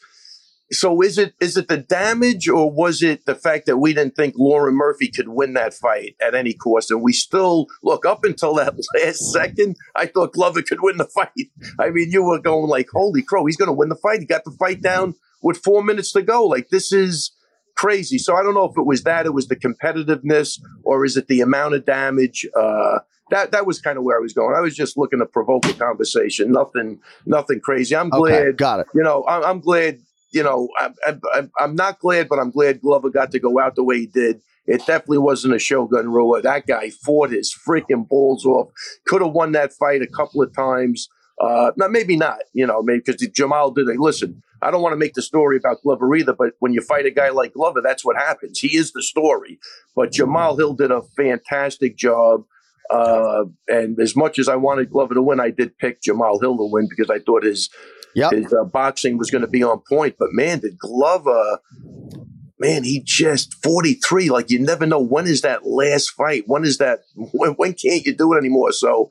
[0.72, 4.16] So is it is it the damage or was it the fact that we didn't
[4.16, 6.92] think Lauren Murphy could win that fight at any cost?
[6.92, 9.78] And we still look up until that last second.
[9.96, 11.32] I thought Glover could win the fight.
[11.80, 14.26] I mean, you were going like, "Holy crow, he's going to win the fight!" He
[14.26, 16.46] got the fight down with four minutes to go.
[16.46, 17.32] Like this is
[17.76, 18.18] crazy.
[18.18, 21.28] So I don't know if it was that, it was the competitiveness, or is it
[21.28, 22.46] the amount of damage?
[22.60, 23.00] Uh,
[23.30, 24.56] that that was kind of where I was going.
[24.56, 26.52] I was just looking to provoke a conversation.
[26.52, 27.96] Nothing, nothing crazy.
[27.96, 28.58] I'm Okay, glad.
[28.58, 28.88] got it.
[28.94, 30.00] You know, I'm, I'm glad.
[30.32, 33.76] You know, I'm, I'm, I'm not glad, but I'm glad Glover got to go out
[33.76, 34.42] the way he did.
[34.66, 36.42] It definitely wasn't a Shogun Rua.
[36.42, 38.70] That guy fought his freaking balls off.
[39.06, 41.08] Could have won that fight a couple of times.
[41.40, 42.40] Uh, maybe not.
[42.54, 43.88] You know, maybe because Jamahal did.
[43.88, 44.00] it.
[44.00, 47.06] Listen, I don't want to make the story about Glover either, but when you fight
[47.06, 48.60] a guy like Glover, that's what happens.
[48.60, 49.60] He is the story.
[49.96, 52.44] But Jamahal Hill did a fantastic job.
[52.90, 56.58] Uh, and as much as I wanted Glover to win, I did pick Jamahal Hill
[56.58, 57.70] to win because I thought his
[58.15, 58.32] Yep.
[58.32, 60.15] his uh, boxing was going to be on point.
[60.17, 61.60] But man, did Glover,
[62.60, 64.30] man, he just 43.
[64.30, 66.43] Like you never know when is that last fight?
[66.48, 67.02] When is that?
[67.15, 68.72] When, when can't you do it anymore?
[68.72, 69.10] So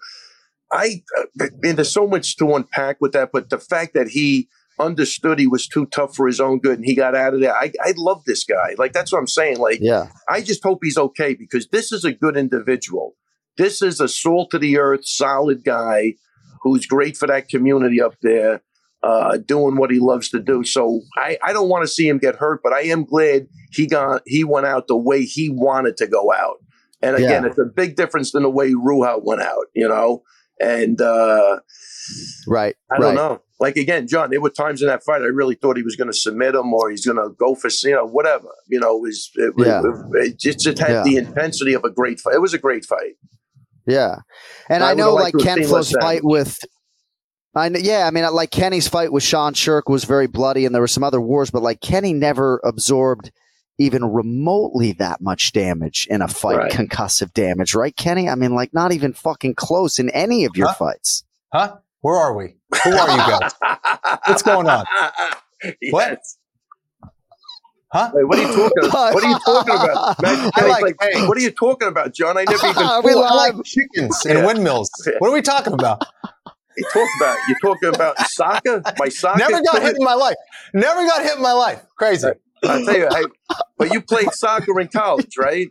[0.73, 3.31] I, uh, man, there's so much to unpack with that.
[3.33, 6.85] But the fact that he understood he was too tough for his own good and
[6.85, 8.75] he got out of there, I, I love this guy.
[8.77, 9.59] Like that's what I'm saying.
[9.59, 10.09] Like Yeah.
[10.29, 13.15] I just hope he's okay because this is a good individual.
[13.57, 16.15] This is a salt to the earth, solid guy
[16.63, 18.63] who's great for that community up there,
[19.07, 20.65] uh, doing what he loves to do.
[20.65, 23.87] So I, I don't want to see him get hurt, but I am glad he
[23.87, 26.57] got he went out the way he wanted to go out.
[27.03, 27.51] And again, Yeah.
[27.51, 30.23] it's a big difference than the way Rua went out, you know.
[30.61, 31.61] And uh,
[32.47, 32.75] Right.
[32.91, 33.15] I don't right.
[33.15, 33.43] know.
[33.59, 36.11] Like again, John, there were times in that fight I really thought he was going
[36.11, 38.49] to submit him or he's going to go for you know whatever.
[38.69, 39.83] You know, it was it, Yeah.
[39.85, 41.03] it, it just it had Yeah.
[41.05, 42.35] the intensity of a great fight.
[42.35, 43.15] It was a great fight.
[43.87, 44.17] Yeah,
[44.69, 46.59] and I I, know like Ken Flo's fight with.
[47.57, 50.67] I know, yeah, I mean, uh, like Kenny's fight with Sean Sherk was very bloody,
[50.67, 53.33] and there were some other wars, but like Kenny never absorbed
[53.79, 56.71] even remotely that much damage in a fight, Right.
[56.73, 58.29] concussive damage, right, Kenny?
[58.29, 60.75] I mean, like not even fucking close in any of your Huh?
[60.75, 61.25] fights.
[61.53, 61.77] Huh?
[62.03, 62.57] Where are we?
[62.85, 63.53] Who are you guys?
[64.27, 64.85] What's going on?
[65.91, 66.21] What?
[67.93, 68.11] Huh?
[68.13, 69.15] Wait, what are you talking about?
[69.15, 70.19] What are you talking about?
[70.19, 71.27] Imagine I Kenny's like- like, hey.
[71.27, 72.37] what are you talking about, John?
[72.37, 74.91] I never even Are we I like chickens and windmills.
[75.19, 76.03] What are we talking about?
[76.77, 77.39] You talk about.
[77.49, 78.83] You're talking about soccer?
[78.99, 79.39] My soccer?
[79.39, 80.37] Never got hit in my life.
[80.75, 81.83] Never got hit in my life.
[81.99, 82.29] Crazy.
[82.65, 83.25] I tell you, hey,
[83.79, 85.69] but you played soccer in college, right?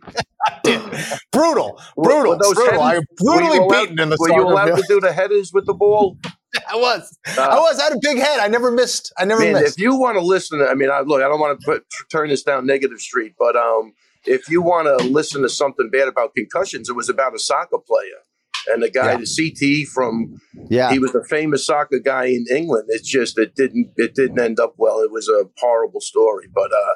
[1.32, 1.80] Brutal.
[1.96, 2.32] Were- Brutal.
[2.32, 2.80] were those brutal.
[2.80, 4.78] I headers- was were you brutally allowed- beaten in the Were you allowed field.
[4.78, 6.16] to do the headers with the ball?
[6.70, 7.18] I was.
[7.36, 7.78] Uh, I was.
[7.78, 8.40] I had a big head.
[8.40, 9.12] I never missed.
[9.18, 9.76] I never Man, missed.
[9.76, 12.30] if you want to listen, I mean, I, look, I don't want to put turn
[12.30, 13.92] this down negative street, but um,
[14.24, 17.78] if you want to listen to something bad about concussions, it was about a soccer
[17.78, 18.20] player
[18.68, 19.18] and the guy, Yeah.
[19.18, 20.36] the CT from.
[20.70, 22.86] Yeah, He was a famous soccer guy in England.
[22.88, 25.00] It's just it didn't it didn't end up well.
[25.00, 26.94] It was a horrible story, but uh,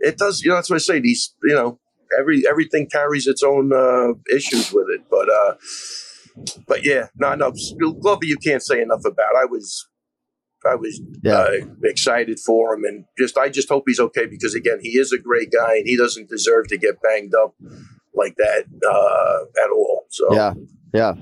[0.00, 0.42] it does.
[0.42, 1.00] You know, that's what I say.
[1.00, 1.78] These, you know,
[2.18, 5.28] every everything carries its own uh, issues with it, but.
[5.30, 5.54] uh
[6.66, 7.52] but yeah, no, no,
[8.00, 9.36] Glover, you can't say enough about.
[9.36, 9.86] I was,
[10.68, 11.34] I was Yeah.
[11.38, 11.50] uh,
[11.84, 15.18] excited for him, and just I just hope he's okay because again, he is a
[15.18, 17.54] great guy, and he doesn't deserve to get banged up
[18.16, 20.06] like that uh, at all.
[20.10, 20.54] So Yeah,
[20.94, 21.14] yeah.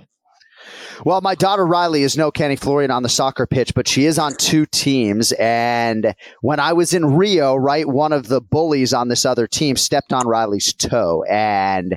[1.05, 4.19] Well, my daughter Riley is no Kenny Florian on the soccer pitch, but she is
[4.19, 5.33] on two teams.
[5.33, 9.75] And when I was in Rio, right, one of the bullies on this other team
[9.75, 11.25] stepped on Riley's toe.
[11.29, 11.97] And,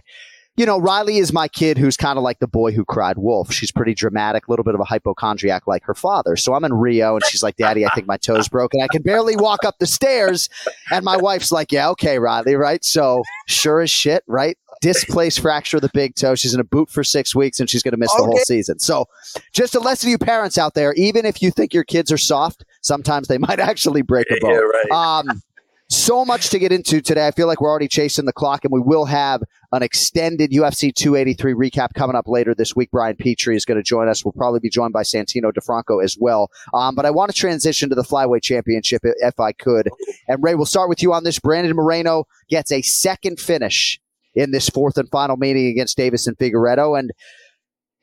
[0.58, 3.52] you know, Riley is my kid who's kind of like the boy who cried wolf.
[3.52, 6.38] She's pretty dramatic, a little bit of a hypochondriac like her father.
[6.38, 8.82] So I'm in Rio and she's like, Daddy, I think my toe's broken.
[8.82, 10.50] I can barely walk up the stairs.
[10.91, 12.84] And my wife's like, Yeah, okay, Riley, right?
[12.86, 14.58] So sure as shit, right?
[14.82, 16.36] Displaced fracture of the big toe.
[16.36, 18.80] She's in a boot for six weeks and she's going to miss the whole season.
[18.80, 19.06] So,
[19.52, 22.18] just a lesson to you parents out there: even if you think your kids are
[22.18, 24.52] soft, sometimes they might actually break a bone.
[24.52, 24.91] Yeah, right.
[24.91, 25.41] Um,
[25.89, 27.28] so much to get into today.
[27.28, 30.93] I feel like we're already chasing the clock, and we will have an extended UFC
[30.93, 32.89] 283 recap coming up later this week.
[32.91, 34.26] Brian Petrie is going to join us.
[34.26, 36.50] We'll probably be joined by Santino DeFranco as well.
[36.74, 39.89] Um, but I want to transition to the flyweight championship if I could.
[40.28, 41.39] And Ray, we'll start with you on this.
[41.39, 44.00] Brandon Moreno gets a second finish
[44.34, 47.12] in this fourth and final meeting against Deiveson Figueiredo, and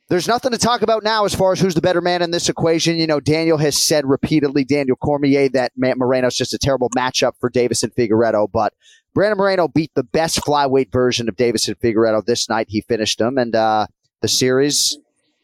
[0.09, 2.49] there's nothing to talk about now as far as who's the better man in this
[2.49, 2.97] equation.
[2.97, 7.33] You know, Daniel has said repeatedly, Daniel Cormier, that Matt Moreno's just a terrible matchup
[7.41, 8.51] for Deiveson Figueiredo.
[8.51, 8.75] But
[9.15, 12.67] Brandon Moreno beat the best flyweight version of Deiveson Figueiredo this night.
[12.69, 13.87] He finished him, and uh,
[14.21, 14.99] the series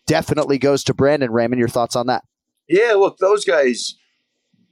[0.07, 1.59] definitely goes to Brandon Raymond.
[1.61, 2.25] Your thoughts on that?
[2.69, 3.95] Yeah, look, those guys,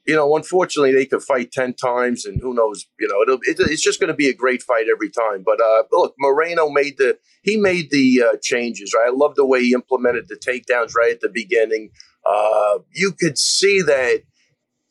[0.07, 3.83] you know, unfortunately, they could fight 10 times, and who knows, you know, it, it's
[3.83, 5.43] just going to be a great fight every time.
[5.45, 9.09] But uh, look, Moreno made the, he made the uh, changes, right?
[9.09, 11.91] I love the way he implemented the takedowns right at the beginning.
[12.29, 14.23] Uh, you could see that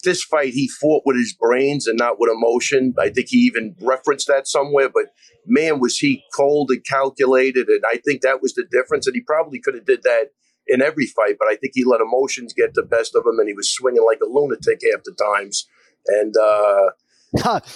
[0.04, 2.94] this fight he fought with his brains and not with emotion.
[3.00, 5.08] I think he even referenced that somewhere, but
[5.46, 7.68] man, was he cold and calculated.
[7.68, 9.08] And I think that was the difference.
[9.08, 10.30] And he probably could have did that
[10.68, 13.48] in every fight, but I think he let emotions get the best of him, and
[13.48, 15.68] he was swinging like a lunatic half the times.
[16.08, 16.92] And uh,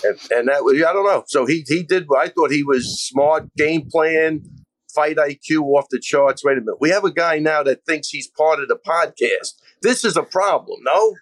[0.03, 1.23] and, and that was I don't know.
[1.27, 2.07] So he he did.
[2.17, 4.41] I thought he was smart, game plan,
[4.93, 6.43] fight IQ off the charts.
[6.43, 9.53] Wait a minute, we have a guy now that thinks he's part of the podcast.
[9.81, 10.79] This is a problem.
[10.83, 11.15] No.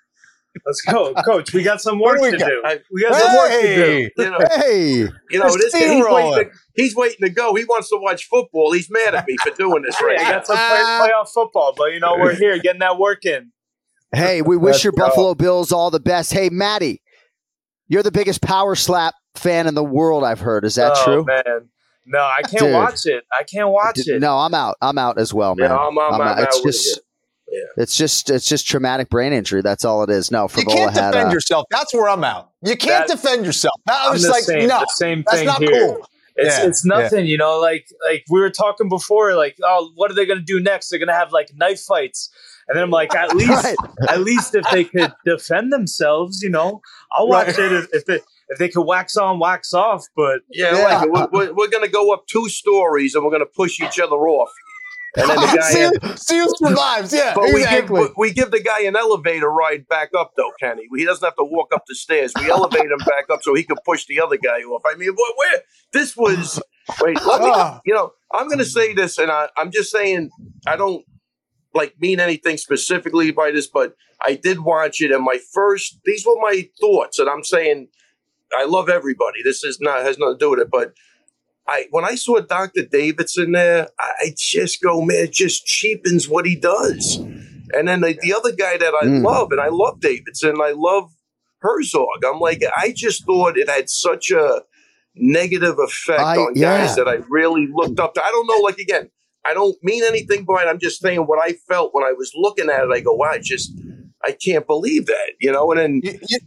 [0.66, 1.54] Let's go, Coach.
[1.54, 2.48] We got some work to got?
[2.48, 2.62] do.
[2.66, 4.12] I- We got some work to Hey!
[4.16, 4.24] do.
[4.24, 4.92] You know, hey,
[5.30, 7.56] you know This this he's waiting, to, he's waiting to go.
[7.56, 8.72] He wants to watch football.
[8.74, 11.74] He's mad at me for doing this Hey, right I got some play, playoff football,
[11.78, 13.52] but you know we're here getting that work in.
[14.14, 15.08] Hey, we wish Let's your go.
[15.08, 16.32] Buffalo Bills all the best.
[16.34, 17.02] Hey, Maddie,
[17.88, 20.24] you're the biggest power slap fan in the world.
[20.24, 20.64] I've heard.
[20.66, 21.26] Is that oh, true?
[21.26, 21.70] man?
[22.06, 22.74] No, I can't Dude.
[22.74, 23.26] watch it.
[23.38, 24.22] I can't watch D- it.
[24.22, 24.78] No, I'm out.
[24.82, 25.70] I'm out as well, man.
[25.70, 27.00] Yeah, I'm- I'm- I'm It's out with just,
[27.52, 27.68] you.
[27.78, 29.62] it's just, it's just traumatic brain injury.
[29.62, 30.32] That's all it is.
[30.32, 31.12] No, You Frevola can't had.
[31.12, 31.66] defend uh, yourself.
[31.72, 32.52] That's where I'm out.
[32.62, 33.76] You can't That- defend yourself.
[33.86, 35.88] That I'm was like, same, no, the same that's thing not here.
[35.96, 36.08] cool.
[36.40, 37.60] It's Yeah, it's nothing, you know.
[37.60, 39.34] Like like we were talking before.
[39.36, 40.90] Like, oh, what are they gonna do next?
[40.90, 42.30] They're gonna have like knife fights,
[42.68, 43.76] and then I'm like, at least Right.
[44.08, 46.82] at least if they could defend themselves, you know,
[47.12, 47.60] I'll watch Right.
[47.60, 48.20] it if, if they
[48.50, 50.06] if they could wax on, wax off.
[50.16, 50.84] But Yeah, Yeah.
[51.02, 53.82] like we're, we're, we're going to go up two stories and we're going to push
[53.82, 54.50] each other off.
[55.18, 56.16] And then the guy.
[56.16, 57.14] see who survives.
[57.14, 58.08] Yeah, but we give, exactly.
[58.18, 60.88] we- give the guy an elevator ride back up, though, Kenny.
[60.96, 62.32] He doesn't have to walk up the stairs.
[62.40, 64.84] We elevate him back up so he can push the other guy off.
[64.86, 65.62] I mean, what, where
[65.94, 66.62] this was.
[67.02, 67.52] Wait, let me.
[67.54, 67.82] Ah.
[67.86, 70.30] You know, I'm going to say this, and I, I'm just saying
[70.66, 71.04] I don't
[71.74, 76.00] like mean anything specifically by this, but I did watch it, and my first.
[76.06, 77.88] These were my thoughts, and I'm saying
[78.58, 79.44] I love everybody.
[79.44, 80.94] This is not has nothing to do with it, but
[81.68, 82.84] I when I saw Dr.
[82.86, 87.18] Davidson there, I, I just go, man, it just cheapens what he does.
[87.74, 89.24] And then the, the other guy that I Mm.
[89.26, 91.12] love, and I love Davidson, I love
[91.60, 92.24] Herzog.
[92.26, 94.62] I'm like, I just thought it had such a
[95.16, 96.86] negative effect I- on yeah.
[96.86, 98.24] guys that I really looked up to.
[98.24, 99.10] I don't know, like again,
[99.46, 100.68] I don't mean anything by it.
[100.68, 102.92] I'm just saying what I felt when I was looking at it.
[102.92, 103.72] I go, wow, I just
[104.24, 105.72] I can't believe that, you know.
[105.72, 106.40] And then You, you-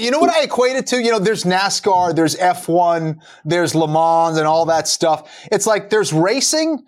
[0.00, 1.02] you know what I equate it to?
[1.02, 5.46] You know, there's NASCAR, there's F1, there's Le Mans, and all that stuff.
[5.52, 6.84] It's like there's racing,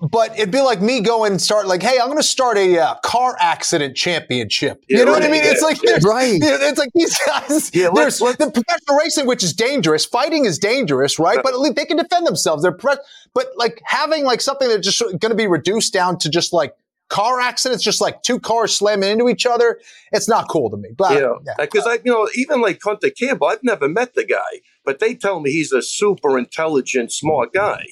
[0.00, 2.78] but it'd be like me going and start like, hey, I'm going to start a
[2.78, 4.84] uh, car accident championship.
[4.88, 5.42] Yeah, you know what I right, mean?
[5.44, 5.98] It's yeah, like yeah.
[6.08, 6.38] Right.
[6.42, 7.74] It's like these guys.
[7.74, 10.04] Yeah, there's let's- the professional racing, which is dangerous.
[10.04, 11.40] Fighting is dangerous, right?
[11.42, 12.62] But at least they can defend themselves.
[12.62, 12.96] They're pre-
[13.34, 16.74] but like having like something that's just going to be reduced down to just like
[17.14, 19.78] car accidents, just like two cars slamming into each other.
[20.10, 20.88] It's not cool to me.
[20.96, 21.54] But you know, yeah.
[21.58, 25.14] because I, you know, even like Hunter Campbell, I've never met the guy, but they
[25.14, 27.84] tell me he's a super intelligent, smart guy.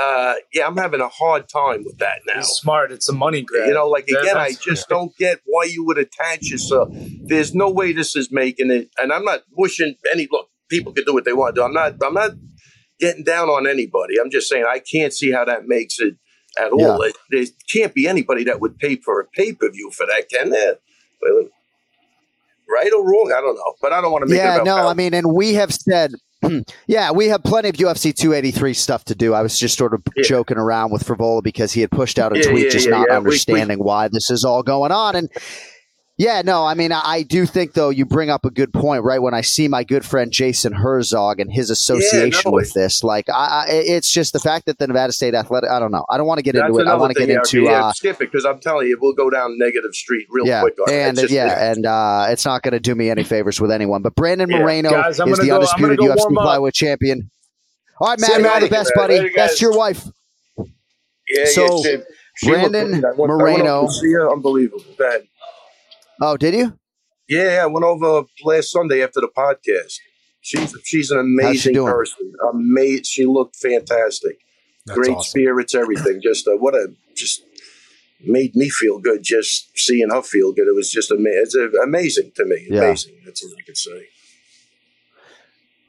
[0.00, 2.36] Uh, yeah, I'm having a hard time with that now.
[2.36, 2.92] he's smart.
[2.92, 3.66] It's a money grab.
[3.66, 6.90] You know, like That- again, I that's- just don't get why you would attach yourself.
[7.24, 10.28] There's no way this is making it, and I'm not wishing any.
[10.30, 11.64] Look, people can do what they want to do.
[11.64, 11.94] I'm not.
[12.06, 12.30] I'm not
[13.00, 14.14] getting down on anybody.
[14.22, 16.14] I'm just saying I can't see how that makes it
[16.66, 17.02] at all.
[17.02, 20.24] It, there can't be anybody that would pay for a pay per view for that,
[20.32, 20.76] can there?
[21.22, 21.48] Well,
[22.68, 24.76] right or wrong, I don't know, but I don't want to make it yeah, no,
[24.76, 26.12] Val- I mean, and we have said,
[26.86, 29.34] yeah, we have plenty of UFC 283 stuff to do.
[29.34, 30.22] I was just sort of Yeah.
[30.24, 32.90] joking around with Frevola because he had pushed out a Yeah, tweet yeah, just yeah,
[32.92, 33.18] not yeah.
[33.18, 35.16] We- we- understanding why this is all going on.
[35.16, 35.28] And
[36.20, 39.22] yeah, no, I mean, I, do think, though, you bring up a good point, right?
[39.22, 43.30] When I see my good friend Jason Herzog and his association no, with this, like,
[43.30, 46.04] I, I, it's just the fact that the Nevada State Athletic, I don't know.
[46.10, 46.88] I don't want to get That's into it.
[46.88, 47.62] I want to get into.
[47.62, 50.60] yeah, uh, skip it because I'm telling you, we'll go down negative street real yeah,
[50.60, 50.74] quick.
[50.76, 50.92] It.
[50.92, 54.02] and just- yeah, and uh, it's not going to do me any favors with anyone.
[54.02, 54.58] But Brandon Yeah.
[54.58, 57.30] Moreno Guys, is the go- undisputed UFC flyweight champion.
[57.98, 59.34] All right, Maddie, all the best, Later, buddy.
[59.34, 60.06] Best to your wife.
[61.30, 61.96] yeah, so, yeah.
[62.42, 63.04] Brandon great.
[63.04, 64.30] I went, I went Moreno- over to see her.
[64.30, 64.84] Unbelievable.
[66.20, 66.78] Oh, did you?
[67.28, 69.94] Yeah, I went over last Sunday after the podcast.
[70.40, 72.32] She's she's an How's she amazing person.
[72.52, 73.04] Amazing.
[73.04, 74.38] She looked fantastic.
[74.86, 75.30] That's Great awesome.
[75.30, 76.20] spirits, everything.
[76.22, 77.42] Just uh, what a just
[78.24, 80.66] made me feel good just seeing her feel good.
[80.66, 82.66] It was just ama- it's uh, amazing to me.
[82.68, 82.82] Yeah.
[82.84, 83.14] Amazing.
[83.24, 84.08] That's all I can say.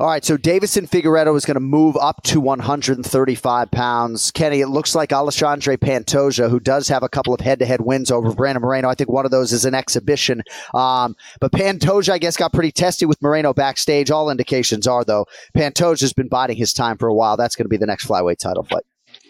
[0.01, 4.31] All right, so Deiveson Figueiredo is going to move up to 135 pounds.
[4.31, 8.33] Kenny, it looks like Alexandre Pantoja, who does have a couple of head-to-head wins over
[8.33, 8.89] Brandon Moreno.
[8.89, 10.41] I think one of those is an exhibition.
[10.73, 14.09] Um, but Pantoja, I guess, got pretty testy with Moreno backstage.
[14.09, 17.37] All indications are, though, Pantoja's been biding his time for a while.
[17.37, 18.81] That's going to be the next flyweight title fight.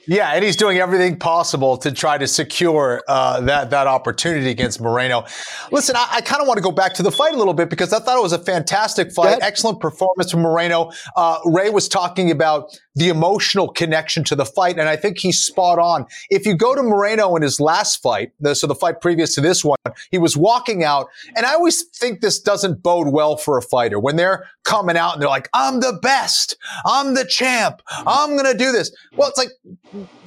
[0.08, 4.82] Yeah, and he's doing everything possible to try to secure uh, that that opportunity against
[4.82, 5.26] Moreno.
[5.72, 7.70] Listen, I, I kind of want to go back to the fight a little bit
[7.70, 10.92] because I thought it was a fantastic fight, excellent performance from Moreno.
[11.16, 15.42] Uh, Ray was talking about the emotional connection to the fight, and I think he's
[15.42, 16.06] spot on.
[16.30, 19.42] If you go to Moreno in his last fight, the, so the fight previous to
[19.42, 19.78] this one,
[20.12, 24.00] he was walking out, and I always think this doesn't bode well for a fighter.
[24.00, 28.54] When they're coming out and they're like, "I'm the best, I'm the champ, I'm gonna
[28.54, 29.50] do this." Well, it's like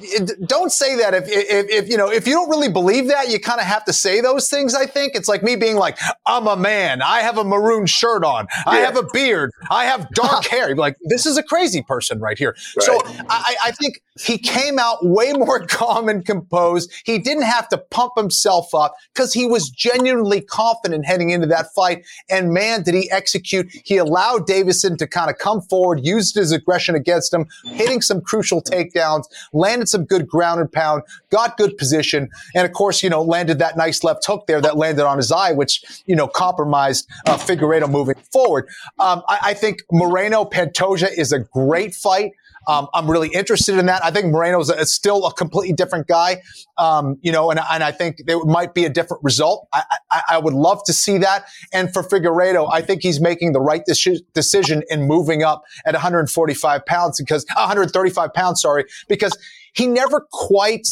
[0.01, 1.13] it- don't say that.
[1.13, 3.85] If, if, if you know if you don't really believe that you kind of have
[3.85, 5.13] to say those things i think.
[5.15, 7.01] It's like me being like i'm a man.
[7.01, 8.47] I have a maroon shirt on.
[8.65, 9.51] I have a beard.
[9.69, 10.69] I have dark hair.
[10.69, 12.97] You'd be like this is a crazy person right here so
[13.29, 17.77] I, I think he came out way more calm and composed he didn't have to
[17.77, 22.93] pump himself up because he was genuinely confident heading into that fight and man did
[22.93, 27.45] he execute he allowed Deiveson to kind of come forward used his aggression against him
[27.65, 32.73] hitting some crucial takedowns landed some good ground and pound, got good position, and of
[32.73, 35.83] course, you know, landed that nice left hook there that landed on his eye, which
[36.05, 38.67] you know compromised uh, Figueiredo moving forward.
[38.99, 42.33] Um, I, I think Moreno Pantoja is a great fight.
[42.67, 44.03] Um, I'm really interested in that.
[44.05, 46.41] I think Moreno's a, still a completely different guy,
[46.77, 49.67] um, you know, and, and I think there might be a different result.
[49.73, 51.45] I, I, I, would love to see that.
[51.73, 55.93] And for Figueiredo, I think he's making the right deci- decision in moving up at
[55.93, 59.37] 145 pounds because 135 pounds, sorry, because
[59.73, 60.87] he never quite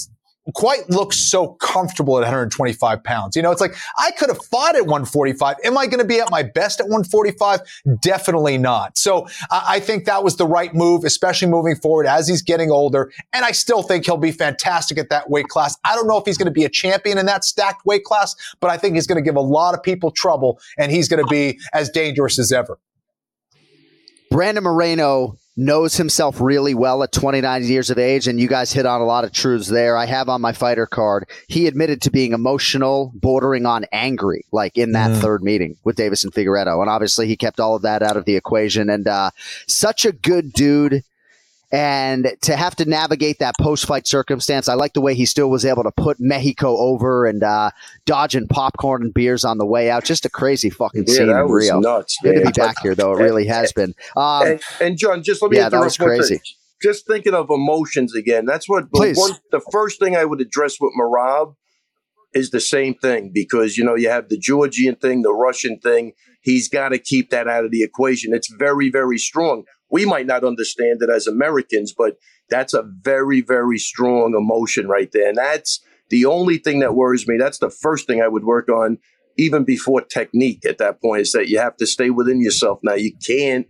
[0.53, 3.35] quite looks so comfortable at 125 pounds.
[3.35, 5.57] You know, it's like I could have fought at 145.
[5.63, 7.61] Am I going to be at my best at 145?
[8.01, 8.97] Definitely not.
[8.97, 13.11] So I think that was the right move, especially moving forward as he's getting older.
[13.31, 15.77] And I still think he'll be fantastic at that weight class.
[15.85, 18.35] I don't know if he's going to be a champion in that stacked weight class,
[18.59, 21.23] but I think he's going to give a lot of people trouble and he's going
[21.23, 22.79] to be as dangerous as ever.
[24.29, 28.85] Brandon Moreno knows himself really well at 29 years of age, and you guys hit
[28.85, 29.95] on a lot of truths there.
[29.95, 31.29] I have on my fighter card.
[31.47, 35.21] He admitted to being emotional, bordering on angry, like in that mm.
[35.21, 38.35] third meeting with Deiveson Figueiredo, and obviously he kept all of that out of the
[38.35, 38.89] equation.
[38.89, 39.31] And uh,
[39.67, 41.03] such a good dude
[41.73, 45.49] and to have to navigate that post fight circumstance, I like the way he still
[45.49, 47.71] was able to put Mexico over and uh,
[48.05, 50.03] dodging popcorn and beers on the way out.
[50.03, 51.79] Just a crazy fucking yeah, scene in Rio.
[51.79, 53.13] Nuts, Good to be back here, though.
[53.13, 53.95] It really has been.
[54.15, 56.39] Um, and, and, John, just let me yeah, that was crazy.
[56.79, 58.45] Just thinking of emotions again.
[58.45, 61.55] That's what the, one, the first thing I would address with Merab
[62.35, 66.13] is the same thing because you know you have the Georgian thing, the Russian thing.
[66.41, 68.31] He's got to keep that out of the equation.
[68.33, 69.63] It's very, very strong
[69.93, 72.17] we might not understand it as Americans, but
[72.49, 75.29] that's a very, very strong emotion right there.
[75.29, 77.37] And that's the only thing that worries me.
[77.37, 78.97] That's the first thing I would work on,
[79.37, 82.79] even before technique at that point, is that you have to stay within yourself.
[82.81, 83.67] Now, you can't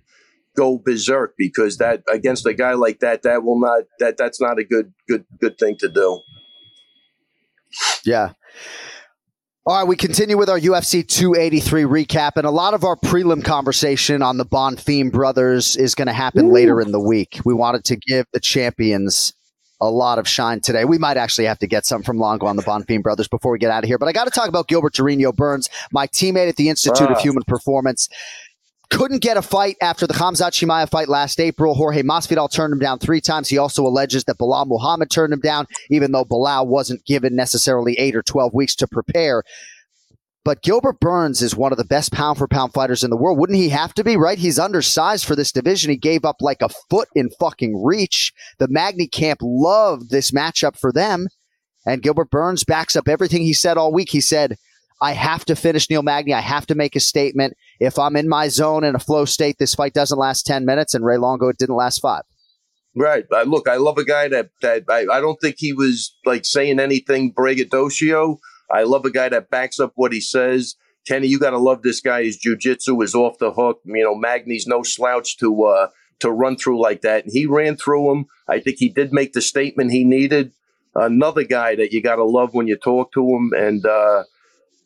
[0.55, 4.57] go berserk because that against a guy like that, that will not, that, that's not
[4.57, 6.21] a good, good, good thing to do.
[8.05, 8.31] Yeah.
[9.65, 13.41] All right, we continue with our UFC 283 recap, and a lot of our prelim
[13.45, 16.51] conversation on the Bonfim brothers is going to happen Ooh.
[16.51, 17.39] later in the week.
[17.45, 19.31] We wanted to give the champions
[19.79, 20.83] a lot of shine today.
[20.83, 23.57] We might actually have to get some from Longo on the Bonfim brothers before we
[23.57, 26.49] get out of here, but I got to talk about Gilbert Durinho Burns, my teammate
[26.49, 27.21] at the Institute of ah.
[27.21, 28.09] Human Performance
[28.89, 31.73] couldn't get a fight after the Khamzat Chimaev fight last April.
[31.73, 33.49] Jorge Masvidal turned him down three times.
[33.49, 37.97] He also alleges that Belal Muhammad turned him down, even though Belal wasn't given necessarily
[37.97, 39.43] eight or 12 weeks to prepare.
[40.45, 43.39] But Gilbert Burns is one of the best pound for pound fighters in the world.
[43.39, 44.37] Wouldn't he have to be, right?
[44.37, 45.89] He's undersized for this division.
[45.89, 48.33] He gave up like a foot in fucking reach.
[48.59, 51.27] The Magny camp loved this matchup for them.
[51.85, 54.09] And Gilbert Burns backs up everything he said all week.
[54.09, 54.57] He said,
[55.03, 56.33] I have to finish Neil Magny.
[56.33, 57.57] I have to make a statement.
[57.81, 60.93] If I'm in my zone in a flow state, this fight doesn't last 10 minutes,
[60.93, 62.23] and Ray Longo, it didn't last five.
[62.95, 63.25] Right.
[63.29, 66.45] Uh, look, I love a guy that, that I, I don't think he was like
[66.45, 68.39] saying anything braggadocio.
[68.71, 70.75] I love a guy that backs up what he says.
[71.05, 72.23] Kenny, you got to love this guy.
[72.23, 73.81] His jujitsu is off the hook.
[73.83, 75.87] You know, Magny's no slouch to uh,
[76.19, 77.25] to run through like that.
[77.25, 78.25] And he ran through him.
[78.47, 80.53] I think he did make the statement he needed.
[80.95, 83.51] Another guy that you got to love when you talk to him.
[83.53, 84.23] And uh,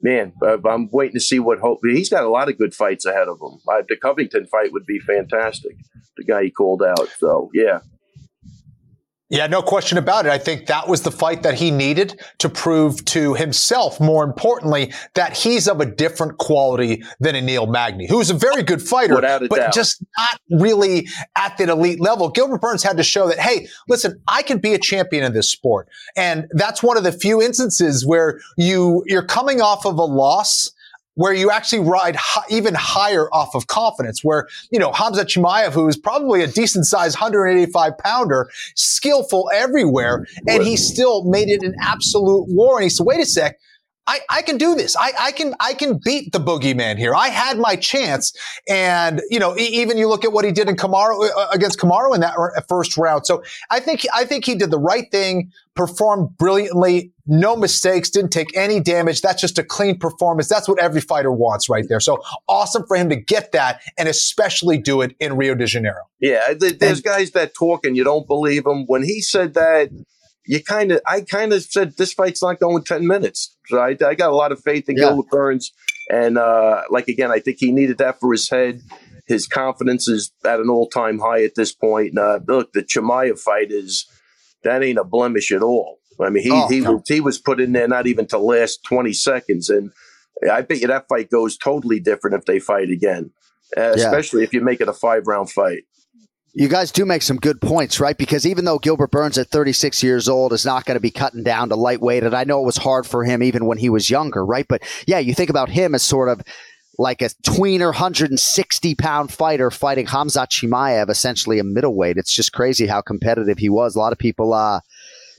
[0.01, 1.79] man, I'm waiting to see what hope.
[1.83, 3.59] He's got a lot of good fights ahead of him.
[3.67, 5.75] Uh, the Covington fight would be fantastic.
[6.15, 7.09] The guy he called out.
[7.17, 7.79] So yeah.
[9.29, 10.31] Yeah, no question about it.
[10.31, 14.93] I think that was the fight that he needed to prove to himself, more importantly,
[15.15, 19.15] that he's of a different quality than a Neil Magny, who's a very good fighter,
[19.15, 19.73] but doubt.
[19.73, 22.29] just not really at that elite level.
[22.29, 25.49] Gilbert Burns had to show that, hey, listen, I can be a champion in this
[25.49, 25.89] sport.
[26.15, 30.71] And that's one of the few instances where you, you're coming off of a loss
[31.17, 32.15] where you actually ride
[32.49, 34.23] even higher off of confidence.
[34.23, 40.25] Where, you know, Khamzat Chimaev, who is probably a decent sized 185 pounder, skillful everywhere,
[40.47, 42.77] and he still made it an absolute war.
[42.77, 43.57] And he said, wait a sec.
[44.09, 44.95] I, I can do this.
[44.95, 47.13] I, I can I can beat the boogeyman here.
[47.13, 48.31] I had my chance,
[48.69, 52.15] and you know even you look at what he did in Kamaru uh, against Kamaru
[52.15, 52.35] in that
[52.69, 53.25] first round.
[53.25, 58.31] So I think I think he did the right thing, performed brilliantly, no mistakes, didn't
[58.31, 59.21] take any damage.
[59.21, 60.47] That's just a clean performance.
[60.47, 61.99] That's what every fighter wants right there.
[61.99, 66.03] So awesome for him to get that, and especially do it in Rio de Janeiro.
[66.19, 68.85] Yeah, there's and, guys that talk and you don't believe them.
[68.87, 69.89] When he said that
[70.47, 73.55] you kind of, I kind of said this fight's not going 10 minutes.
[73.67, 75.09] So I, I got a lot of faith in yeah.
[75.09, 75.73] Gilbert Burns.
[76.09, 78.81] And uh, like, again, I think he needed that for his head.
[79.27, 82.17] His confidence is at an all time high at this point.
[82.17, 84.05] Uh, look, the Chimaev fight is,
[84.63, 85.99] that ain't a blemish at all.
[86.19, 86.93] I mean, he, oh, he, no.
[86.93, 89.69] was, he was put in there not even to last 20 seconds.
[89.69, 89.91] And
[90.51, 93.31] I bet you that fight goes totally different if they fight again,
[93.75, 93.93] uh, yeah.
[93.95, 95.83] especially if you make it a five round fight.
[96.53, 98.17] You guys do make some good points, right?
[98.17, 101.43] Because even though Gilbert Burns at 36 years old is not going to be cutting
[101.43, 104.09] down to lightweight, and I know it was hard for him even when he was
[104.09, 104.65] younger, right?
[104.67, 106.41] But yeah, you think about him as sort of
[106.97, 112.17] like a tweener 160 pound fighter fighting Khamzat Chimaev, essentially a middleweight.
[112.17, 113.95] It's just crazy how competitive he was.
[113.95, 114.79] A lot of people uh,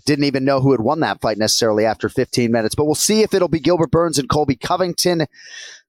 [0.08, 2.74] didn't even know who had won that fight necessarily after 15 minutes.
[2.74, 5.26] But we'll see if it'll be Gilbert Burns and Colby Covington.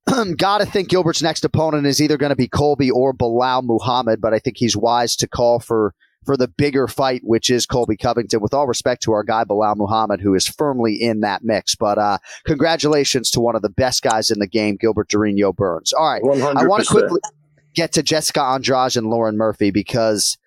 [0.38, 4.34] Gotta think Gilbert's next opponent is either going to be Colby or Belal Muhammad, but
[4.34, 5.93] I think he's wise to call for
[6.26, 8.41] for the bigger fight, which is Colby Covington.
[8.41, 11.76] With all respect to our guy Belal Muhammad, who is firmly in that mix.
[11.76, 15.93] But uh, congratulations to one of the best guys in the game, Gilbert Durinho Burns.
[15.93, 16.57] All right, 100%.
[16.57, 17.22] I want to quickly
[17.74, 20.38] get to Jessica Andrade and Lauren Murphy because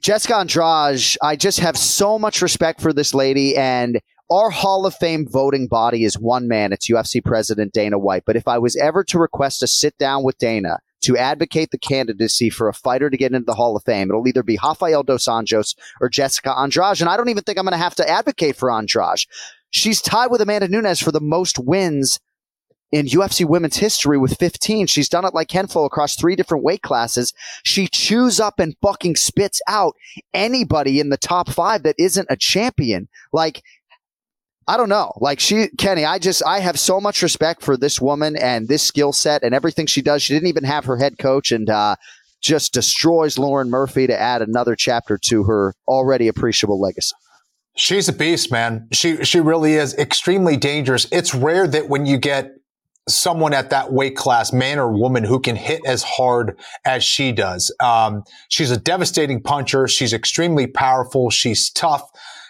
[0.00, 4.00] Jessica Andrade, I just have so much respect for this lady and.
[4.32, 6.72] Our Hall of Fame voting body is one man.
[6.72, 8.22] It's UFC President Dana White.
[8.24, 11.78] But if I was ever to request a sit down with Dana to advocate the
[11.78, 14.08] candidacy for a fighter to get into the Hall of Fame.
[14.08, 17.00] It'll either be Rafael Dos Anjos or Jessica Andrade.
[17.00, 19.24] And I don't even think I'm going to have to advocate for Andrade.
[19.70, 22.20] She's tied with Amanda Nunes for the most wins
[22.92, 24.86] in UFC women's history with 15.
[24.86, 27.32] She's done it like Ken Flo across three different weight classes.
[27.62, 29.94] She chews up and fucking spits out
[30.34, 33.08] anybody in the top five that isn't a champion.
[33.32, 33.62] Like,
[34.66, 35.12] I don't know.
[35.20, 38.82] Like she, Kenny, I just, I have so much respect for this woman and this
[38.82, 40.22] skill set and everything she does.
[40.22, 41.96] She didn't even have her head coach and, uh,
[42.40, 47.14] just destroys Lauren Murphy to add another chapter to her already appreciable legacy.
[47.76, 48.88] She's a beast, man.
[48.92, 51.06] She she really is extremely dangerous.
[51.12, 52.52] It's rare that when you get
[53.14, 57.32] someone at that weight class, man or woman, who can hit as hard as she
[57.32, 57.74] does.
[57.82, 59.88] Um, she's a devastating puncher.
[59.88, 61.30] She's extremely powerful.
[61.30, 62.02] She's tough.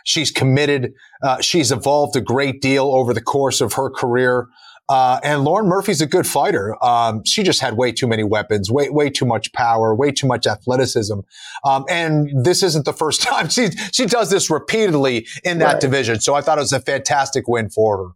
[0.04, 0.92] She's committed.
[1.22, 4.48] Uh, she's evolved a great deal over the course of her career.
[4.88, 6.74] Uh, and Lauren Murphy's a good fighter.
[6.84, 10.26] Um, she just had way too many weapons, way way too much power, way too
[10.26, 11.20] much athleticism.
[11.64, 15.80] Um, and this isn't the first time she she does this repeatedly in that Right.
[15.80, 16.20] division.
[16.20, 18.10] So I thought it was a fantastic win for her.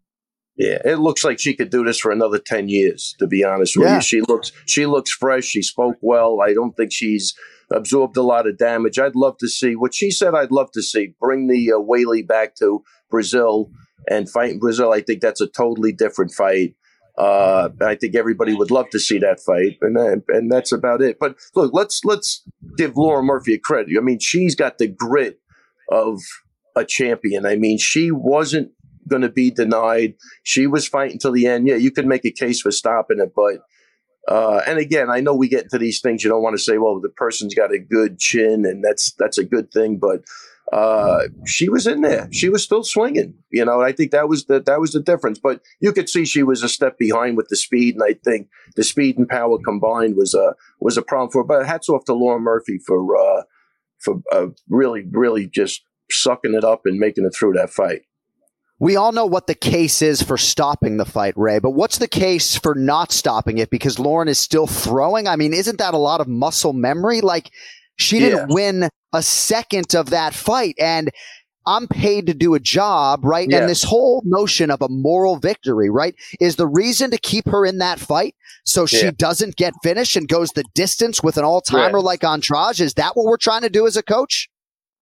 [0.56, 3.14] Yeah, it looks like she could do this for another ten years.
[3.18, 3.96] To be honest with Yeah.
[3.96, 5.44] you, she looks she looks fresh.
[5.44, 6.40] She spoke well.
[6.40, 7.34] I don't think she's
[7.72, 8.98] absorbed a lot of damage.
[8.98, 10.34] I'd love to see what she said.
[10.34, 13.70] I'd love to see bring the uh, Whaley back to Brazil
[14.08, 14.92] and fight in Brazil.
[14.92, 16.76] I think that's a totally different fight.
[17.16, 21.18] Uh, I think everybody would love to see that fight, and and that's about it.
[21.18, 22.44] But look, let's let's
[22.76, 23.94] give Laura Murphy a credit.
[23.96, 25.40] I mean, she's got the grit
[25.90, 26.20] of
[26.76, 27.46] a champion.
[27.46, 28.72] I mean, she wasn't
[29.08, 30.14] going to be denied.
[30.42, 31.66] She was fighting till the end.
[31.66, 33.60] Yeah, you could make a case for stopping it, but
[34.26, 36.24] uh, and again, I know we get into these things.
[36.24, 39.38] You don't want to say, "Well, the person's got a good chin," and that's that's
[39.38, 39.98] a good thing.
[39.98, 40.24] But
[40.72, 42.28] uh, she was in there.
[42.32, 43.34] She was still swinging.
[43.50, 45.38] You know, I think that was the that was the difference.
[45.38, 48.48] But you could see she was a step behind with the speed, and I think
[48.76, 51.46] the speed and power combined was a was a problem for her.
[51.46, 53.42] But hats off to Laura Murphy for uh,
[53.98, 58.02] for uh, really, really just sucking it up and making it through that fight.
[58.84, 62.06] We all know what the case is for stopping the fight, Ray, but what's the
[62.06, 65.26] case for not stopping it because Lauren is still throwing?
[65.26, 67.22] I mean, isn't that a lot of muscle memory?
[67.22, 67.50] Like,
[67.96, 71.10] she didn't win a second of that fight, and
[71.64, 73.48] I'm paid to do a job, right?
[73.48, 73.60] Yeah.
[73.60, 77.64] And this whole notion of a moral victory, right, is the reason to keep her
[77.64, 78.34] in that fight
[78.66, 79.12] so she Yeah.
[79.16, 82.04] doesn't get finished and goes the distance with an all timer Right.
[82.04, 82.80] like Andrade.
[82.80, 84.50] Is that what we're trying to do as a coach?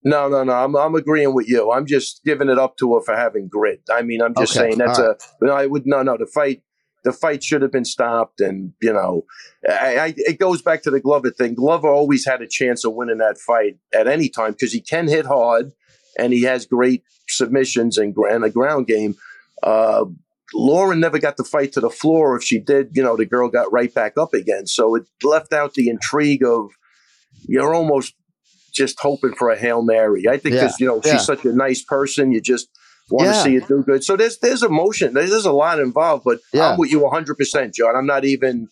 [0.04, 0.52] No, no, no.
[0.52, 1.70] I'm I'm agreeing with you.
[1.70, 3.82] I'm just giving it up to her for having grit.
[3.90, 5.16] I mean, I'm just Okay, saying that's all a.
[5.40, 6.16] No, I would no, no.
[6.16, 6.62] The fight,
[7.04, 9.24] the fight should have been stopped, and you know,
[9.68, 11.54] I, I, it goes back to the Glover thing.
[11.54, 15.06] Glover always had a chance of winning that fight at any time because he can
[15.06, 15.72] hit hard,
[16.18, 19.14] and he has great submissions and, and a ground game.
[19.62, 20.06] Uh,
[20.54, 22.36] Lauren never got the fight to the floor.
[22.36, 24.66] If she did, you know, the girl got right back up again.
[24.66, 26.70] So it left out the intrigue of
[27.48, 28.14] you're almost
[28.72, 30.24] just hoping for a hail mary.
[30.28, 31.12] I think Yeah, because you know yeah.
[31.12, 32.68] she's such a nice person, you just
[33.10, 33.42] want to Yeah.
[33.42, 34.02] see it do good.
[34.04, 35.14] So there's there's emotion.
[35.14, 36.24] There's, there's a lot involved.
[36.24, 36.70] But Yeah.
[36.70, 37.94] I'm with you 100, percent John.
[37.96, 38.68] I'm not even,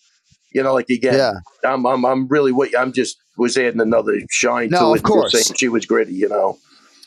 [0.52, 1.14] you know, like again.
[1.14, 1.32] Yeah.
[1.64, 2.78] I'm I'm I'm really with you.
[2.78, 4.96] I'm just was adding another shine No, to of it.
[4.98, 5.52] just course.
[5.58, 6.14] she was gritty.
[6.14, 6.58] You know.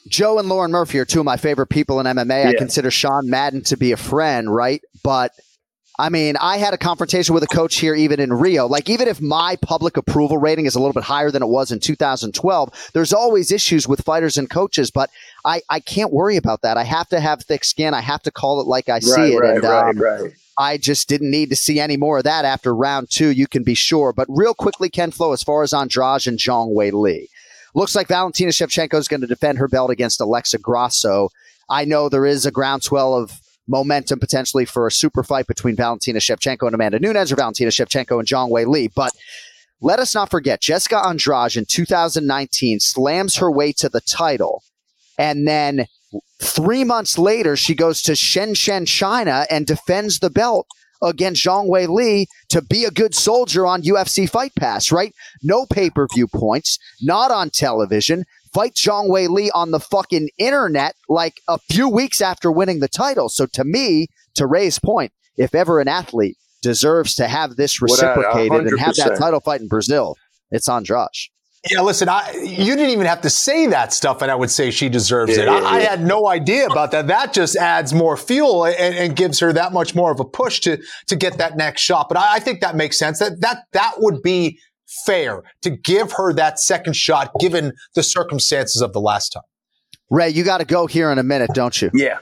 [0.10, 2.46] Joe and Lauren Murphy are two of my favorite people in MMA.
[2.48, 4.82] I consider Sean Madden to be a friend, right?
[5.02, 5.32] But
[6.00, 8.68] I mean, I had a confrontation with a coach here even in Rio.
[8.68, 11.72] Like, even if my public approval rating is a little bit higher than it was
[11.72, 15.12] in 2012, there's always issues with fighters and coaches, but
[15.46, 16.78] I, I can't worry about that.
[16.78, 17.94] I have to have thick skin.
[17.94, 19.40] I have to call it like I see it.
[19.40, 20.32] right, and, right, um, right.
[20.58, 23.64] I just didn't need to see any more of that after round two, you can
[23.64, 24.14] be sure.
[24.14, 27.30] But real quickly, Ken Flo, as far as Andrade and Zhang Wei Li.
[27.76, 31.30] Looks like Valentina Shevchenko is going to defend her belt against Alexa Grasso.
[31.70, 36.20] I know there is a groundswell of momentum potentially for a super fight between Valentina
[36.20, 38.90] Shevchenko and Amanda Nunes or Valentina Shevchenko and Zhang Wei Li.
[38.94, 39.12] But
[39.82, 44.64] let us not forget, Jessica Andrade in 2019 slams her way to the title.
[45.18, 45.86] And then
[46.42, 50.68] three months later, she goes to Shenzhen, China and defends the belt
[51.02, 55.14] against Zhang Wei Li to be a good soldier on UFC Fight Pass, right?
[55.44, 58.24] No pay per view points, not on television.
[58.54, 62.88] Fight Zhang Wei Li on the fucking internet like a few weeks after winning the
[62.88, 63.30] title.
[63.30, 68.68] So to me, to Ray's point, if ever an athlete deserves to have this reciprocated
[68.68, 70.16] and have that title fight in Brazil,
[70.52, 71.08] it's Andrade.
[71.72, 74.70] Yeah, listen, I, you didn't even have to say that stuff, and I would say
[74.70, 75.46] she deserves it.
[75.46, 75.90] Yeah, I, I yeah.
[75.92, 77.08] had no idea about that.
[77.08, 80.60] That just adds more fuel and, and gives her that much more of a push
[80.62, 80.78] to
[81.08, 82.10] to get that next shot.
[82.10, 83.20] But I, I think that makes sense.
[83.20, 84.60] That that that would be
[85.06, 89.44] fair to give her that second shot, given the circumstances of the last time.
[90.10, 91.90] Ray, you got to go here in a minute, don't you?
[91.94, 92.20] Yeah.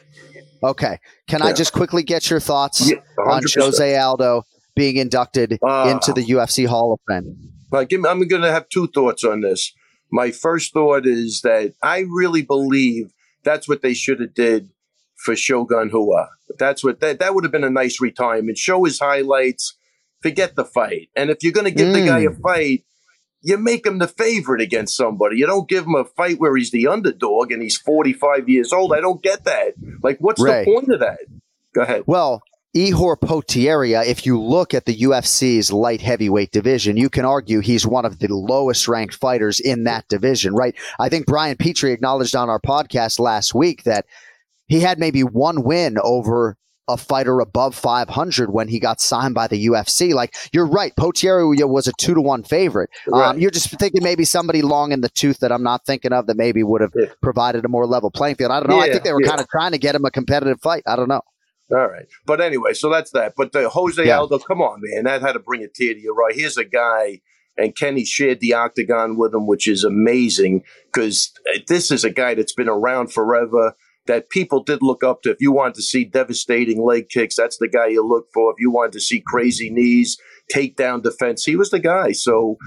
[0.63, 0.99] Okay.
[1.27, 2.97] Can I just quickly get your thoughts Yeah,
[3.27, 4.43] on Jose Aldo
[4.75, 5.89] being inducted Ah.
[5.89, 7.35] into the UFC Hall of Fame?
[7.71, 9.73] Like, give me- I'm going to have two thoughts on this.
[10.11, 13.11] My first thought is that I really believe
[13.43, 14.69] that's what they should have did
[15.23, 16.29] for Shogun Rua.
[16.59, 18.57] That's what that that would have been a nice retirement.
[18.57, 19.75] Show his highlights,
[20.21, 21.09] forget the fight.
[21.15, 22.41] And if you're going to give the guy a mm.
[22.41, 22.83] fight,
[23.41, 25.37] you make him the favorite against somebody.
[25.37, 28.93] You don't give him a fight where he's the underdog and he's 45 years old.
[28.93, 29.73] I don't get that.
[30.03, 31.19] Like, what's the point of that?
[31.73, 32.03] Go ahead.
[32.05, 32.43] Well,
[32.75, 37.85] Ihor Potieria, if you look at the UFC's light heavyweight division, you can argue he's
[37.85, 40.75] one of the lowest ranked fighters in that division, right?
[40.99, 44.05] I think Brian Petrie acknowledged on our podcast last week that
[44.67, 46.55] he had maybe one win over
[46.91, 50.13] a fighter above 500 when he got signed by the UFC.
[50.13, 50.93] Like, you're right.
[50.95, 52.89] Potieria was a two to one favorite.
[53.07, 53.29] Right.
[53.29, 56.27] Um, you're just thinking maybe somebody long in the tooth that I'm not thinking of
[56.27, 57.05] that maybe would have Yeah.
[57.21, 58.51] provided a more level playing field.
[58.51, 58.79] I don't know.
[58.79, 59.29] I think they were yeah.
[59.29, 60.83] kind of trying to get him a competitive fight.
[60.85, 61.21] I don't know.
[61.71, 62.05] All right.
[62.25, 63.33] But anyway, so that's that.
[63.37, 64.19] But the Jose Yeah.
[64.19, 65.05] Aldo, come on, man.
[65.05, 66.35] That had to bring a tear to your right.
[66.35, 67.21] Here's a guy,
[67.57, 71.31] and Kenny shared the octagon with him, which is amazing because
[71.67, 73.73] this is a guy that's been around forever
[74.07, 75.31] that people did look up to.
[75.31, 78.51] If you wanted to see devastating leg kicks, that's the guy you look for.
[78.51, 80.17] If you wanted to see crazy knees,
[80.53, 82.11] takedown defense, he was the guy.
[82.11, 82.57] So,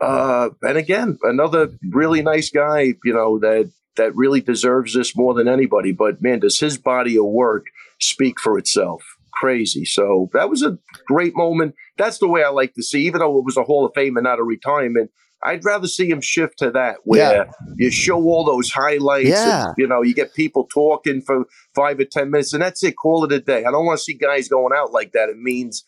[0.00, 5.34] uh, and again, another really nice guy, you know, that that really deserves this more
[5.34, 5.92] than anybody.
[5.92, 7.66] But man, does his body of work
[8.00, 9.02] speak for itself?
[9.32, 9.84] Crazy.
[9.84, 11.74] So that was a great moment.
[11.96, 14.16] That's the way I like to see, even though it was a Hall of Fame
[14.16, 15.10] and not a retirement.
[15.42, 19.28] I'd rather see him shift to that, where you show all those highlights.
[19.28, 19.66] Yeah.
[19.68, 22.94] And, you know, you get people talking for five or ten minutes, and that's it.
[22.96, 23.64] Call it a day.
[23.64, 25.28] I don't want to see guys going out like that.
[25.28, 25.84] It means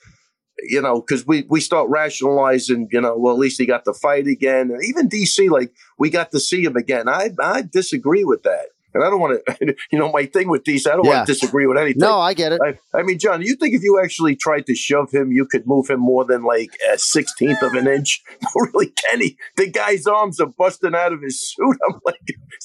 [0.62, 3.94] you know, because we we start rationalizing, you know, well, at least he got the
[3.94, 7.08] fight again, and even DC, like we got to see him again.
[7.08, 10.64] I I disagree with that, and I don't want to, you know, my thing with
[10.64, 11.16] DC, I don't Yeah.
[11.18, 12.00] want to disagree with anything.
[12.00, 12.60] No, I get it.
[12.64, 15.66] I, I mean, John, you think if you actually tried to shove him, you could
[15.66, 18.22] move him more than like a sixteenth of an inch?
[18.42, 21.76] No, really, Kenny, the guy's arms are busting out of his suit.
[21.88, 22.20] I'm like,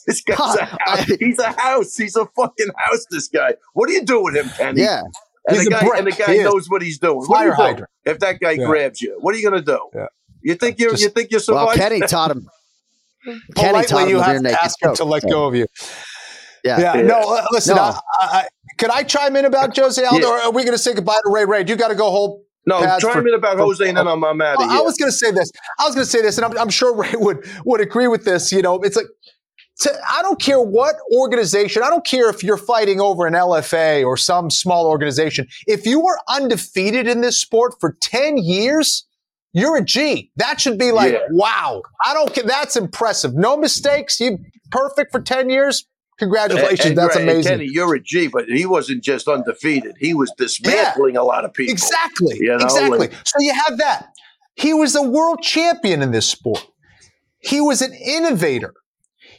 [0.05, 0.80] this guy's a house.
[0.86, 1.95] I- He's a house.
[1.95, 3.05] He's a fucking house.
[3.11, 3.53] This guy.
[3.73, 4.82] What do you do with him, Kenny?
[4.82, 5.03] Yeah.
[5.49, 6.43] And the guy and the guy He is.
[6.43, 7.19] knows what he's doing.
[7.19, 7.89] What do Fire do hydrant.
[8.05, 8.65] if that guy Yeah.
[8.65, 9.17] grabs you?
[9.21, 9.80] What are you going to do?
[9.95, 10.07] Yeah.
[10.41, 11.73] You think you Just- you think you Well.
[11.73, 12.49] Kenny taught him.
[13.25, 13.39] Kenny
[13.84, 15.67] taught Politely, him you have to ask him to let go of you.
[16.68, 16.80] Yeah.
[16.80, 17.01] Yeah, Yeah.
[17.03, 17.84] no, uh, listen, No.
[17.84, 18.47] I, I,
[18.78, 20.34] could I chime in about Jose Aldo, Yeah.
[20.34, 21.63] or are we going to say goodbye to Ray Ray?
[21.63, 22.41] Do You got to go hold.
[22.65, 24.78] no, chime for- in about for- Jose, and then I'm, I'm out of here.
[24.78, 25.51] I was going to say this.
[25.80, 28.26] I was going to say this, and I'm, I'm sure Ray would would agree with
[28.26, 28.51] this.
[28.51, 29.07] You know, it's like
[29.82, 31.82] to, I don't care what organization.
[31.84, 35.47] I don't care if you're fighting over an LFA or some small organization.
[35.68, 39.05] If you are undefeated in this sport for ten years.
[39.53, 40.30] You're a G.
[40.36, 41.20] That should be like, Yeah.
[41.32, 41.82] wow.
[42.05, 42.43] I don't care.
[42.43, 43.34] That's impressive.
[43.34, 44.20] No mistakes.
[44.20, 44.38] You
[44.70, 45.88] perfect for 10 years.
[46.20, 46.80] Congratulations.
[46.82, 47.51] And- and That's and amazing.
[47.51, 49.95] Kenny, you're a G, but he wasn't just undefeated.
[49.99, 51.72] He was dismantling a lot of people.
[51.72, 52.38] Exactly.
[52.39, 53.09] You know, exactly.
[53.24, 54.09] so you have that.
[54.55, 56.65] He was a world champion in this sport.
[57.39, 58.74] He was an innovator.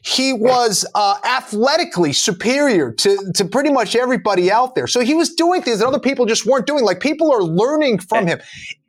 [0.04, 4.86] He was uh, athletically superior to, to pretty much everybody out there.
[4.86, 6.84] So he was doing things that other people just weren't doing.
[6.84, 8.38] Like people are learning from him.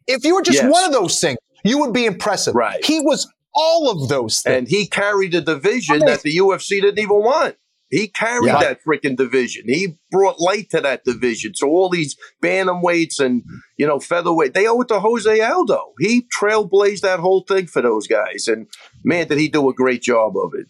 [0.05, 0.71] If you were just Yes.
[0.71, 2.53] one of those things, you would be impressive.
[2.53, 2.85] Right.
[2.85, 4.55] He was all of those things.
[4.55, 7.55] and he carried a division that the UFC didn't even want.
[7.89, 8.59] He carried Yeah.
[8.59, 9.63] that freaking division.
[9.67, 11.55] He brought light to that division.
[11.55, 13.43] So all these bantamweights and
[13.77, 15.93] you know featherweight, they owe it to Jose Aldo.
[15.99, 18.67] He trailblazed that whole thing for those guys, and
[19.03, 20.67] man, did he do a great job of it.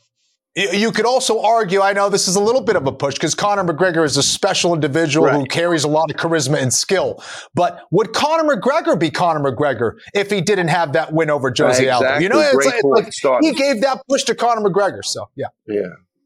[0.56, 3.36] You could also argue, I know this is a little bit of a push because
[3.36, 7.24] Conor McGregor is a special individual who carries a lot of charisma and skill.
[7.54, 11.88] But would Conor McGregor be Conor McGregor if he didn't have that win over Jose
[11.88, 12.04] Aldo?
[12.06, 12.24] Exactly.
[12.24, 15.06] You know, it's like, it's like he gave that push to Conor McGregor.
[15.06, 15.48] So, yeah.
[15.68, 15.82] Yeah,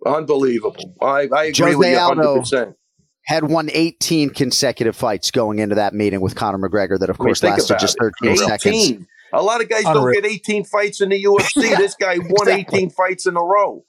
[0.06, 0.96] unbelievable.
[1.02, 2.16] I, I agree Jose with you Aldo.
[2.22, 2.40] 100.
[2.40, 2.76] percent
[3.26, 7.42] Had won 18 consecutive fights going into that meeting with Conor McGregor that, of course,
[7.42, 8.14] think lasted about just it.
[8.22, 8.76] 13 seconds.
[8.76, 9.08] 18.
[9.34, 10.04] A lot of guys Unreal.
[10.04, 11.70] don't get 18 fights in the UFC.
[11.70, 12.80] Yeah, this guy won exactly.
[12.80, 13.84] 18 fights in a row.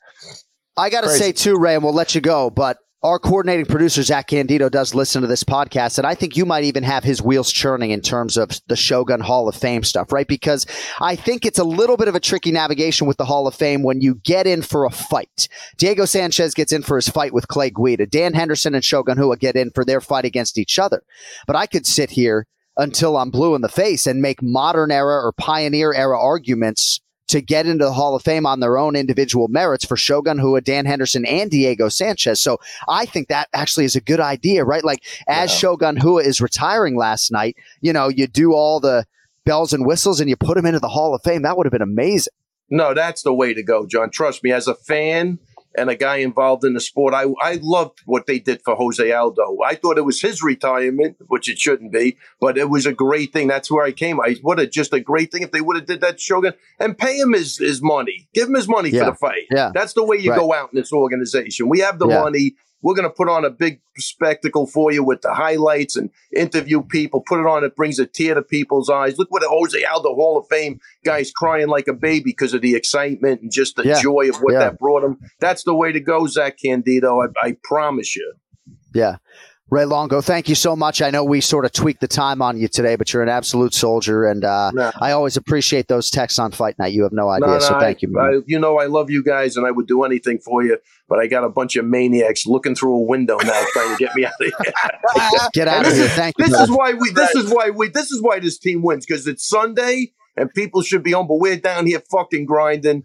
[0.77, 4.03] I got to say, too, Ray, and we'll let you go, but our coordinating producer
[4.03, 7.21] Zach Candido does listen to this podcast, and I think you might even have his
[7.21, 10.27] wheels churning in terms of the Shogun Hall of Fame stuff, right?
[10.27, 10.67] Because
[11.03, 13.83] I think it's a little bit of a tricky navigation with the Hall of Fame
[13.83, 15.49] when you get in for a fight.
[15.77, 18.07] Diego Sanchez gets in for his fight with Clay Guida.
[18.07, 21.03] Dan Henderson and Shogun Rua get in for their fight against each other.
[21.47, 22.47] But I could sit here
[22.79, 27.41] until I'm blue in the face and make modern era or pioneer era arguments to
[27.41, 30.87] get into the Hall of Fame on their own individual merits for Shogun Rua, Dan
[30.87, 32.41] Henderson, and Diego Sanchez.
[32.41, 32.59] So
[32.89, 34.85] I think that actually is a good idea, right?
[34.85, 35.59] Like as yeah.
[35.59, 39.07] Shogun Rua is retiring last night, you know, you do all the
[39.45, 41.43] bells and whistles and you put him into the Hall of Fame.
[41.43, 42.33] That would have been amazing.
[42.71, 44.11] No, that's the way to go, John.
[44.11, 45.39] Trust me, as a fan,
[45.77, 47.15] and a guy involved in the sport.
[47.15, 49.59] I, I loved what they did for Jose Aldo.
[49.65, 53.33] I thought it was his retirement, which it shouldn't be, but it was a great
[53.33, 53.49] thing.
[53.49, 54.21] That's where I came.
[54.21, 56.97] I what a just a great thing if they would have did that Shogun and
[56.97, 58.29] pay him his, his money.
[58.35, 59.05] Give him his money yeah.
[59.05, 59.47] for the fight.
[59.51, 59.71] Yeah.
[59.75, 60.39] That's the way you right.
[60.41, 61.69] go out in this organization.
[61.69, 62.21] We have the yeah.
[62.21, 62.55] money.
[62.85, 66.83] We're going to put on a big spectacle for you with the highlights and interview
[66.83, 67.23] people.
[67.27, 67.65] Put it on.
[67.65, 69.17] It brings a tear to people's eyes.
[69.17, 72.61] Look what a Jose Aldo Hall of Fame guy's crying like a baby because of
[72.61, 74.03] the excitement and just the yeah.
[74.03, 74.59] joy of what yeah.
[74.59, 75.19] that brought him.
[75.41, 77.23] That's the way to go, Zach Candido.
[77.23, 78.35] I, I promise you.
[78.95, 79.17] Yeah.
[79.75, 81.03] Ray Longo, thank you so much.
[81.03, 83.75] I know we sort of tweaked the time on you today, but you're an absolute
[83.75, 84.93] soldier, and uh, no.
[85.01, 86.93] I always appreciate those texts on Fight Night.
[86.93, 88.21] You have no idea, no, no, so thank I, you.
[88.21, 90.79] I, you know, I love you guys, and I would do anything for you.
[91.09, 94.15] But I got a bunch of maniacs looking through a window now, trying to get
[94.15, 95.41] me out of here.
[95.55, 96.07] get out of here!
[96.07, 96.57] Thank this you.
[96.57, 97.11] This is why we.
[97.11, 97.89] This is why we.
[97.89, 101.41] This is why this team wins because it's Sunday and people should be home, but
[101.41, 103.03] we're down here fucking grinding.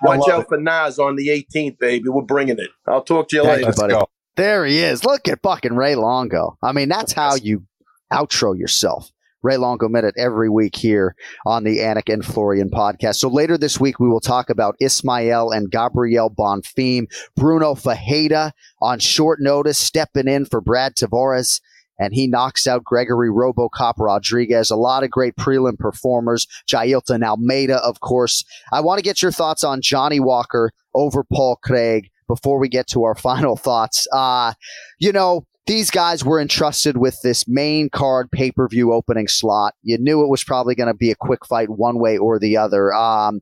[0.00, 0.48] Watch out it.
[0.48, 2.08] for Nas on the 18th, baby.
[2.08, 2.70] We're bringing it.
[2.86, 3.70] I'll talk to you Thank later.
[3.70, 4.06] You, buddy.
[4.36, 5.04] There he is.
[5.04, 6.58] Look at fucking Ray Longo.
[6.62, 7.64] I mean, that's how you
[8.12, 9.10] outro yourself.
[9.42, 11.14] Ray Longo Minute every week here
[11.46, 13.16] on the Anik and Florian podcast.
[13.16, 17.06] So later this week, we will talk about Ismael and Gabriel Bonfim,
[17.38, 21.60] Brunno Ferreira on short notice, stepping in for Brad Tavares
[21.98, 24.70] and he knocks out Gregory Robocop Rodrigues.
[24.70, 26.46] A lot of great prelim performers.
[26.68, 28.44] Jailton Almeida, of course.
[28.72, 32.86] I want to get your thoughts on Johnny Walker over Paul Craig before we get
[32.88, 34.06] to our final thoughts.
[34.12, 34.52] Uh,
[34.98, 39.74] you know, these guys were entrusted with this main card pay per view opening slot.
[39.82, 42.56] You knew it was probably going to be a quick fight one way or the
[42.56, 42.94] other.
[42.94, 43.40] Um,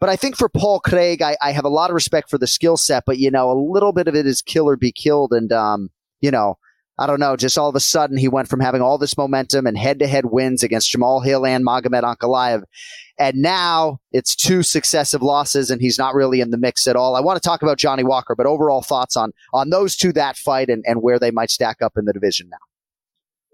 [0.00, 2.46] but I think for Paul Craig, I, I, have a lot of respect for the
[2.46, 5.32] skill set, but you know, a little bit of it is kill or be killed.
[5.32, 6.56] And, um, you know,
[6.98, 9.66] I don't know, just all of a sudden he went from having all this momentum
[9.66, 12.62] and head to head wins against Jamahal Hill and Magomed Ankalaev.
[13.18, 17.16] And now it's two successive losses and he's not really in the mix at all.
[17.16, 20.36] I want to talk about Johnny Walker, but overall thoughts on, on those two, that
[20.36, 22.58] fight and, and where they might stack up in the division now.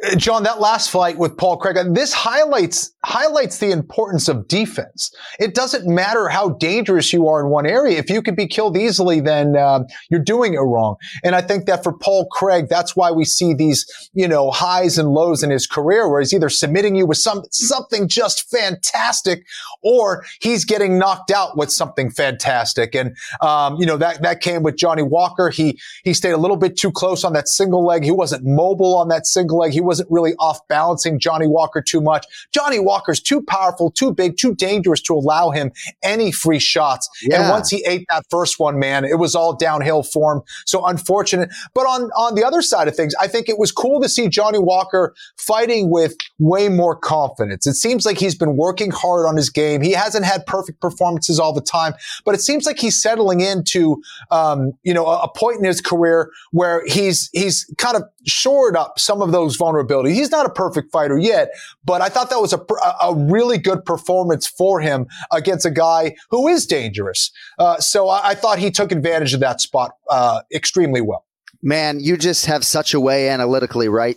[0.03, 4.47] Uh, John, that last fight with Paul Craig, uh, this highlights highlights the importance of
[4.47, 5.13] defense.
[5.41, 7.99] It doesn't matter how dangerous you are in one area.
[7.99, 10.97] If you could be killed easily, then uh, you're doing it wrong.
[11.25, 14.99] And I think that for Paul Craig, that's why we see these, you know, highs
[14.99, 19.45] and lows in his career, where he's either submitting you with some something just fantastic,
[19.83, 22.95] or he's getting knocked out with something fantastic.
[22.95, 25.51] And um, you know that that came with Johnny Walker.
[25.51, 28.05] He he stayed a little bit too close on that single leg.
[28.05, 29.73] He wasn't mobile on that single leg.
[29.73, 32.25] He was wasn't really off balancing Johnny Walker too much.
[32.51, 35.71] Johnny Walker's too powerful, too big, too dangerous to allow him
[36.03, 37.11] any free shots.
[37.21, 37.43] Yeah.
[37.43, 40.43] And once he ate that first one, man, it was all downhill for him.
[40.65, 41.51] So unfortunate.
[41.75, 44.29] But on, on the other side of things, I think it was cool to see
[44.29, 47.67] Johnny Walker fighting with way more confidence.
[47.67, 49.83] It seems like he's been working hard on his game.
[49.83, 51.93] He hasn't had perfect performances all the time,
[52.25, 55.83] but it seems like he's settling into, um, you know, a, a point in his
[55.83, 60.15] career where he's, he's kind of shored up some of those vulnerabilities.
[60.15, 61.51] He's not a perfect fighter yet,
[61.85, 62.61] but I thought that was a,
[63.03, 67.31] a really good performance for him against a guy who is dangerous.
[67.59, 71.25] Uh, so I, I, thought he took advantage of that spot uh, extremely well.
[71.63, 74.17] Man, you just have such a way analytically, right?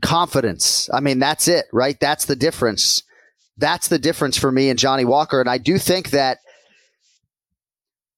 [0.00, 0.88] Confidence.
[0.92, 1.98] I mean, that's it, right?
[1.98, 3.02] That's the difference.
[3.56, 5.40] That's the difference for me and Johnny Walker.
[5.40, 6.38] And I do think that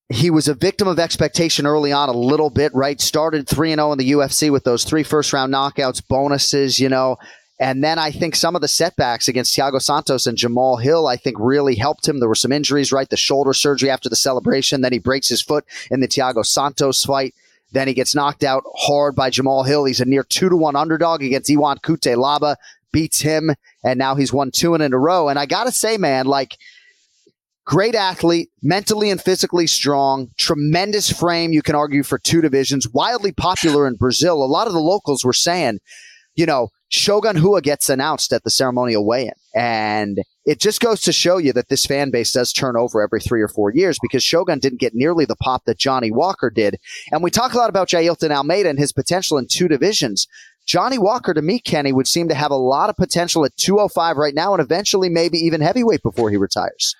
[0.08, 3.00] he was a victim of expectation early on a little bit, right?
[3.00, 7.16] Started 3 0 in the UFC with those three first round knockouts, bonuses, you know.
[7.58, 11.16] And then I think some of the setbacks against Thiago Santos and Jamahal Hill, I
[11.16, 12.20] think really helped him.
[12.20, 13.08] There were some injuries, right?
[13.08, 14.82] The shoulder surgery after the celebration.
[14.82, 17.34] Then he breaks his foot in the Thiago Santos fight.
[17.72, 19.86] Then he gets knocked out hard by Jamahal Hill.
[19.86, 22.56] He's a near two to one underdog against Ion Cutelaba,
[22.92, 23.50] beats him,
[23.82, 25.28] and now he's won two in a row.
[25.28, 26.58] And I got to say, man, like,
[27.66, 31.52] great athlete, mentally and physically strong, tremendous frame.
[31.52, 34.42] You can argue for two divisions, wildly popular in Brazil.
[34.42, 35.80] A lot of the locals were saying,
[36.36, 41.12] you know, Shogun Rua gets announced at the ceremonial weigh-in, and it just goes to
[41.12, 44.22] show you that this fan base does turn over every three or four years because
[44.22, 46.78] Shogun didn't get nearly the pop that Johnny Walker did.
[47.10, 50.28] And we talk a lot about Jailton Almeida and his potential in two divisions.
[50.66, 54.16] Johnny Walker, to me, Kenny, would seem to have a lot of potential at 205
[54.16, 56.94] right now and eventually maybe even heavyweight before he retires.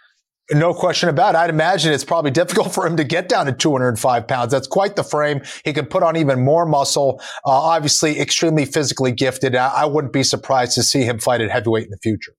[0.53, 1.39] No question about it.
[1.39, 4.53] I'd imagine it's probably difficult for him to get down to 205 pounds.
[4.53, 5.41] That's quite the frame.
[5.65, 7.21] He can put on even more muscle.
[7.45, 9.57] Uh, obviously, extremely physically gifted.
[9.57, 12.33] I, I wouldn't be surprised to see him fight at heavyweight in the future.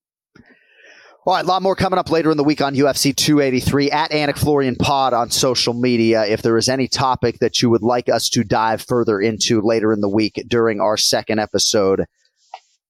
[1.26, 4.12] All right, a lot more coming up later in the week on UFC 283 at
[4.12, 6.26] Anik Florian Pod on social media.
[6.26, 9.92] If there is any topic that you would like us to dive further into later
[9.92, 12.06] in the week during our second episode.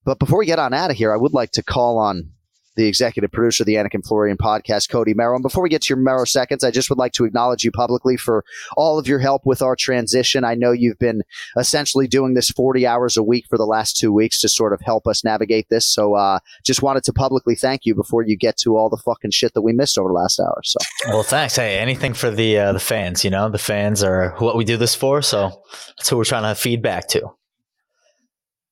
[0.04, 2.30] But before we get on out of here, I would like to call on
[2.78, 5.34] the executive producer of the Anik and Florian podcast, Cody Merrow.
[5.34, 7.72] And before we get to your Merrow seconds, I just would like to acknowledge you
[7.72, 8.44] publicly for
[8.76, 10.44] all of your help with our transition.
[10.44, 11.22] I know you've been
[11.56, 14.80] essentially doing this 40 hours a week for the last two weeks to sort of
[14.80, 15.86] help us navigate this.
[15.86, 19.32] So uh, just wanted to publicly thank you before you get to all the fucking
[19.32, 20.60] shit that we missed over the last hour.
[20.62, 21.56] So well, thanks.
[21.56, 23.24] Hey, anything for the uh, the fans.
[23.24, 25.20] You know, the fans are what we do this for.
[25.20, 25.64] So
[25.96, 27.37] that's who we're trying to feed back to.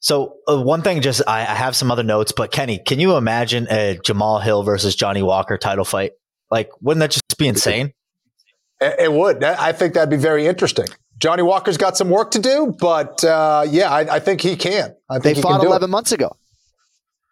[0.01, 3.17] So uh, one thing, just I, I, have some other notes, but Kenny, can you
[3.17, 6.13] imagine a Jamahal Hill versus Johnny Walker title fight?
[6.51, 7.93] Like, wouldn't that just be insane?
[8.81, 9.43] It, it would.
[9.43, 10.87] I think that'd be very interesting.
[11.19, 14.95] Johnny Walker's got some work to do, but uh, yeah, I, I, think he can.
[15.09, 16.37] I think they he fought can eleven months ago.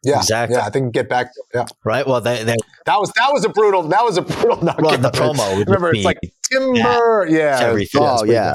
[0.02, 0.56] Yeah, exactly.
[0.56, 1.32] Yeah, I think get back.
[1.54, 2.06] Yeah, right.
[2.06, 2.56] Well, they, they,
[2.86, 3.82] that was that was a brutal.
[3.84, 4.82] That was a brutal knockout.
[4.82, 5.64] Well, the promo.
[5.64, 6.18] Remember, it's like
[6.50, 7.26] timber.
[7.28, 7.60] Yeah.
[7.60, 7.60] yeah.
[7.60, 8.02] Everything.
[8.02, 8.54] Oh yeah.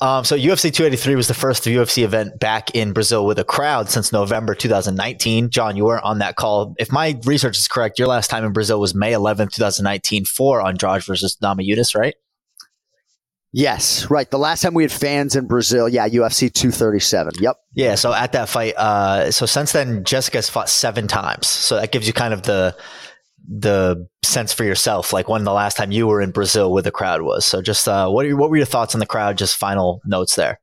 [0.00, 3.88] Um, so UFC 283 was the first UFC event back in Brazil with a crowd
[3.88, 5.50] since November 2019.
[5.50, 6.74] Jon, you were on that call.
[6.78, 10.64] If my research is correct, your last time in Brazil was May 11th, 2019 for
[10.64, 12.14] Andrade versus Namajunas, right?
[13.56, 14.28] Yes, right.
[14.28, 17.34] The last time we had fans in Brazil, yeah, UFC 237.
[17.38, 17.56] Yep.
[17.74, 21.46] Yeah, so at that fight, uh, so since then, Jessica's fought seven times.
[21.46, 22.76] So that gives you kind of the
[23.48, 26.90] the sense for yourself, like when the last time you were in Brazil with the
[26.90, 27.44] crowd was.
[27.44, 29.38] So, just uh, what are, what were your thoughts on the crowd?
[29.38, 30.60] Just final notes there.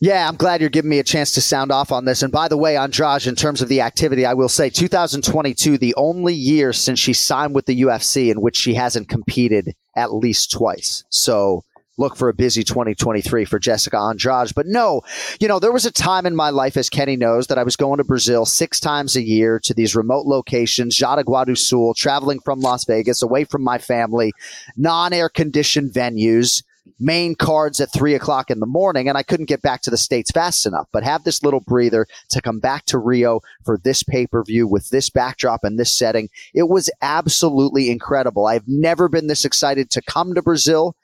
[0.00, 2.22] Yeah, I'm glad you're giving me a chance to sound off on this.
[2.22, 5.94] And by the way, Andrade, in terms of the activity, I will say 2022, the
[5.96, 10.52] only year since she signed with the UFC in which she hasn't competed at least
[10.52, 11.04] twice.
[11.10, 11.64] So
[11.98, 14.54] look for a busy 2023 for Jessica Andrade.
[14.54, 15.02] But no,
[15.40, 17.76] you know, there was a time in my life, as Kenny knows, that I was
[17.76, 22.40] going to Brazil six times a year to these remote locations, Jaraguá do Sul, traveling
[22.40, 24.32] from Las Vegas, away from my family,
[24.76, 26.62] non air conditioned venues.
[26.98, 29.98] Main cards at three o'clock in the morning, and I couldn't get back to the
[29.98, 30.88] States fast enough.
[30.90, 34.66] But have this little breather to come back to Rio for this pay per view
[34.66, 36.30] with this backdrop and this setting.
[36.54, 38.46] It was absolutely incredible.
[38.46, 40.96] I've never been this excited to come to Brazil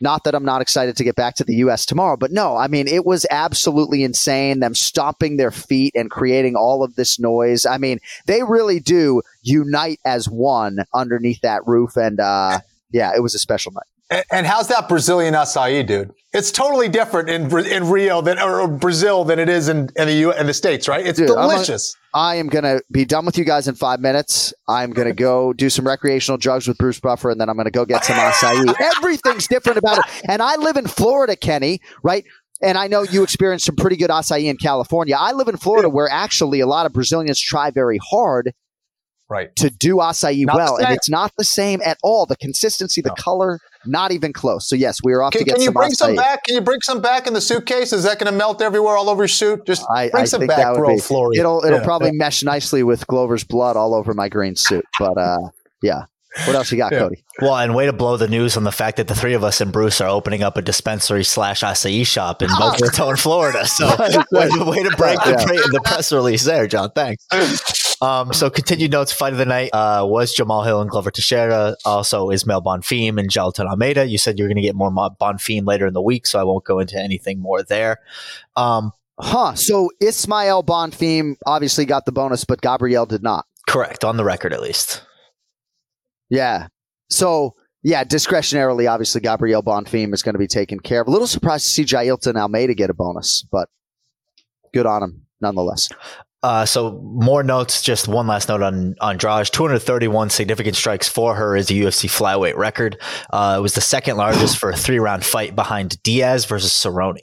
[0.00, 1.84] not that I'm not excited to get back to the U.S.
[1.84, 4.60] tomorrow, but no, I mean, it was absolutely insane.
[4.60, 7.66] Them stomping their feet and creating all of this noise.
[7.66, 11.96] I mean, they really do unite as one underneath that roof.
[11.96, 13.89] And uh, yeah, it was a special night.
[14.10, 16.12] And, and how's that Brazilian acai, dude?
[16.32, 20.14] It's totally different in in Rio than or Brazil than it is in in the
[20.14, 21.04] U in the states, right?
[21.06, 21.96] It's dude, delicious.
[22.12, 24.52] I am going to be done with you guys in five minutes.
[24.68, 27.66] I'm going to go do some recreational drugs with Bruce Buffer, and then I'm going
[27.66, 28.74] to go get some acai.
[28.96, 30.04] Everything's different about it.
[30.28, 32.24] And I live in Florida, Kenny, right?
[32.62, 35.16] And I know you experienced some pretty good acai in California.
[35.18, 38.52] I live in Florida where actually a lot of Brazilians try very hard
[39.30, 39.54] right.
[39.56, 40.76] to do acai not well.
[40.76, 42.26] And it's not the same at all.
[42.26, 43.14] The consistency, the no.
[43.14, 44.68] color, not even close.
[44.68, 45.96] So yes, we are off can, to get Can you some bring acai.
[45.96, 46.44] some back?
[46.44, 47.92] Can you bring some back in the suitcase?
[47.92, 49.64] Is that going to melt everywhere all over your suit?
[49.66, 51.40] Just I, bring I some think back, that would bro, be, Florian.
[51.40, 51.84] It'll it'll yeah.
[51.84, 52.18] probably yeah.
[52.18, 54.84] mesh nicely with Glover's blood all over my green suit.
[54.98, 55.38] But uh,
[55.82, 56.04] yeah.
[56.46, 57.00] What else you got, yeah.
[57.00, 57.24] Cody?
[57.40, 59.60] Well, and way to blow the news on the fact that the three of us
[59.60, 63.66] and Bruce are opening up a dispensary slash acai shop in Boca Raton, Florida.
[63.66, 63.88] So
[64.30, 65.62] way, to, way to break the, yeah.
[65.72, 66.92] the press release there, Jon.
[66.94, 67.26] Thanks.
[68.00, 71.76] Um, so continued notes, fight of the night uh, was Jamahal Hill and Glover Teixeira.
[71.84, 74.06] Also Ismael Bonfim and Jailton Almeida.
[74.06, 76.64] You said you're going to get more Bonfim later in the week, so I won't
[76.64, 77.98] go into anything more there.
[78.56, 79.54] Um, huh.
[79.54, 83.46] So Ismael Bonfim obviously got the bonus, but Gabriel did not.
[83.68, 85.02] Correct, on the record at least.
[86.30, 86.68] Yeah.
[87.10, 91.08] So yeah, discretionarily, obviously Gabriel Bonfim is going to be taken care of.
[91.08, 93.68] A little surprised to see Jailton Almeida get a bonus, but
[94.72, 95.88] good on him nonetheless.
[96.42, 97.82] Uh, so more notes.
[97.82, 99.46] Just one last note on on Andrade.
[99.46, 102.98] 231 significant strikes for her is a UFC flyweight record.
[103.30, 107.18] Uh, it was the second largest for a three round fight behind Diaz versus Cerrone.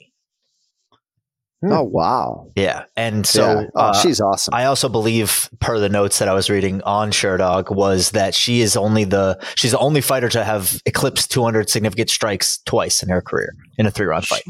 [1.64, 2.52] Oh wow!
[2.54, 3.66] Yeah, and so yeah.
[3.74, 4.54] oh, uh, she's awesome.
[4.54, 8.60] I also believe, per the notes that I was reading on Sherdog, was that she
[8.60, 13.08] is only the she's the only fighter to have eclipsed 200 significant strikes twice in
[13.08, 14.44] her career in a three round fight.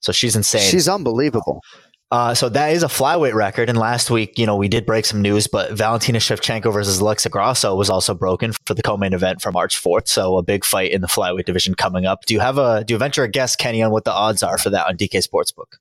[0.00, 0.60] So she's insane.
[0.60, 1.62] She's unbelievable.
[2.10, 3.68] Uh, so that is a flyweight record.
[3.68, 7.28] And last week, you know, we did break some news, but Valentina Shevchenko versus Alexa
[7.28, 10.08] Grasso was also broken for the co-main event for March 4th.
[10.08, 12.24] So a big fight in the flyweight division coming up.
[12.24, 14.56] Do you have a, do you venture a guess, Kenny, on what the odds are
[14.56, 15.76] for that on DK Sportsbook?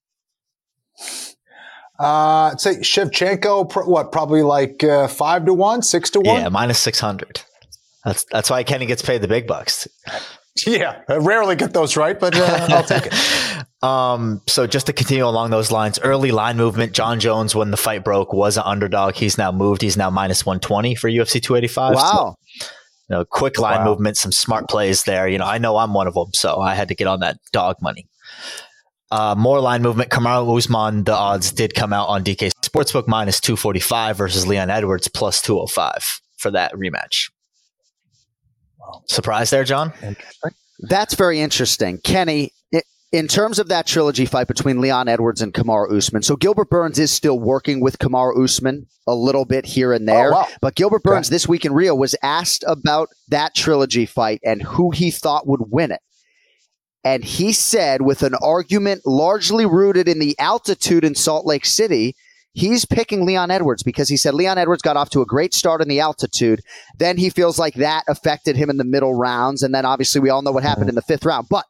[2.00, 6.42] Uh, I'd say Shevchenko, pr- what, probably like uh, five to one, six to one?
[6.42, 7.42] Yeah, minus 600.
[8.04, 9.88] That's, that's why Kenny gets paid the big bucks.
[10.66, 13.14] Yeah, I rarely get those right, but uh, I'll take it.
[13.84, 16.94] Um, so just to continue along those lines, early line movement.
[16.94, 19.16] Jon Jones, when the fight broke, was an underdog.
[19.16, 19.82] He's now moved.
[19.82, 21.96] He's now minus one twenty for UFC two eighty five.
[21.96, 22.38] Wow.
[22.60, 22.68] So,
[23.10, 23.86] you know, quick line wow.
[23.86, 25.28] movement, some smart plays there.
[25.28, 27.38] You know, I know I'm one of them, so I had to get on that
[27.52, 28.08] dog money.
[29.10, 30.10] Uh, more line movement.
[30.10, 35.08] Kamaru Usman, the odds did come out on DK Sportsbook minus 245 versus Leon Edwards
[35.08, 37.32] plus 205 for that rematch.
[39.08, 39.94] Surprise there, Jon?
[40.80, 42.00] That's very interesting.
[42.04, 42.52] Kenny,
[43.12, 47.00] in terms of that trilogy fight between Leon Edwards and Kamaru Usman, so Gilbert Burns
[47.00, 50.34] is still working with Kamaru Usman a little bit here and oh, there.
[50.34, 50.48] Oh, wow.
[50.62, 54.92] But Gilbert Burns this week in Rio was asked about that trilogy fight and who
[54.92, 56.02] he thought would win it.
[57.04, 62.16] And he said, with an argument largely rooted in the altitude in Salt Lake City,
[62.58, 65.80] He's picking Leon Edwards because he said Leon Edwards got off to a great start
[65.80, 66.62] in the altitude.
[66.98, 69.62] Then he feels like that affected him in the middle rounds.
[69.62, 70.90] And then obviously we all know what happened mm-hmm.
[70.90, 71.46] in the fifth round.
[71.52, 71.68] But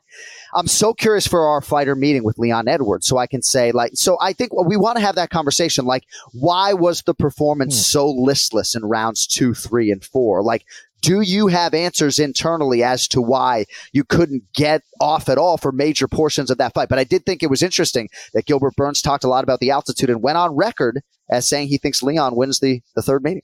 [0.58, 3.92] I'm so curious for our fighter meeting with Leon Edwards so I can say, like,
[3.94, 5.86] so I think we want to have that conversation.
[5.86, 6.04] Like,
[6.34, 7.82] why was the performance hmm.
[7.82, 10.42] so listless in rounds two, three, and four?
[10.42, 10.66] Like,
[11.04, 15.72] do you have answers internally as to why you couldn't get off at all for
[15.72, 16.90] major portions of that fight?
[16.90, 19.70] But I did think it was interesting that Gilbert Burns talked a lot about the
[19.70, 23.44] altitude and went on record as saying he thinks Leon wins the, the third meeting.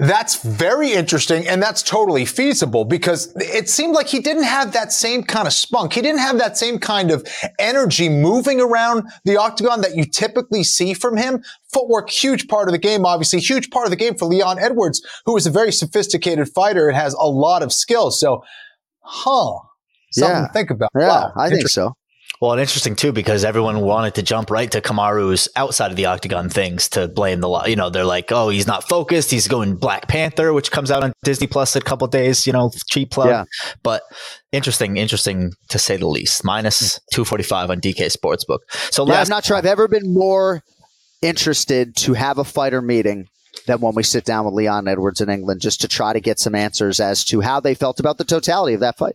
[0.00, 4.92] That's very interesting, and that's totally feasible because it seemed like he didn't have that
[4.92, 5.92] same kind of spunk.
[5.92, 7.26] He didn't have that same kind of
[7.58, 11.42] energy moving around the octagon that you typically see from him.
[11.70, 15.02] Footwork, huge part of the game, obviously, huge part of the game for Leon Edwards,
[15.26, 18.18] who is a very sophisticated fighter and has a lot of skills.
[18.18, 18.42] So,
[19.00, 19.58] huh.
[20.12, 20.46] Something yeah.
[20.46, 20.90] to think about.
[20.98, 21.32] Yeah, wow.
[21.36, 21.94] I think so.
[22.40, 26.06] Well, and interesting too because everyone wanted to jump right to Kamaru's outside of the
[26.06, 27.66] octagon things to blame the law.
[27.66, 31.04] you know they're like oh he's not focused he's going Black Panther which comes out
[31.04, 33.44] on Disney Plus in a couple days you know cheap plug yeah.
[33.82, 34.02] but
[34.52, 38.60] interesting interesting to say the least minus two forty five on DK Sportsbook
[38.90, 40.62] so yeah, I'm not sure I've ever been more
[41.20, 43.28] interested to have a fighter meeting
[43.66, 46.38] than when we sit down with Leon Edwards in England just to try to get
[46.38, 49.14] some answers as to how they felt about the totality of that fight.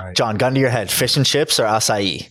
[0.00, 0.16] Right.
[0.16, 2.30] Jon, gun to your head: fish and chips or acai?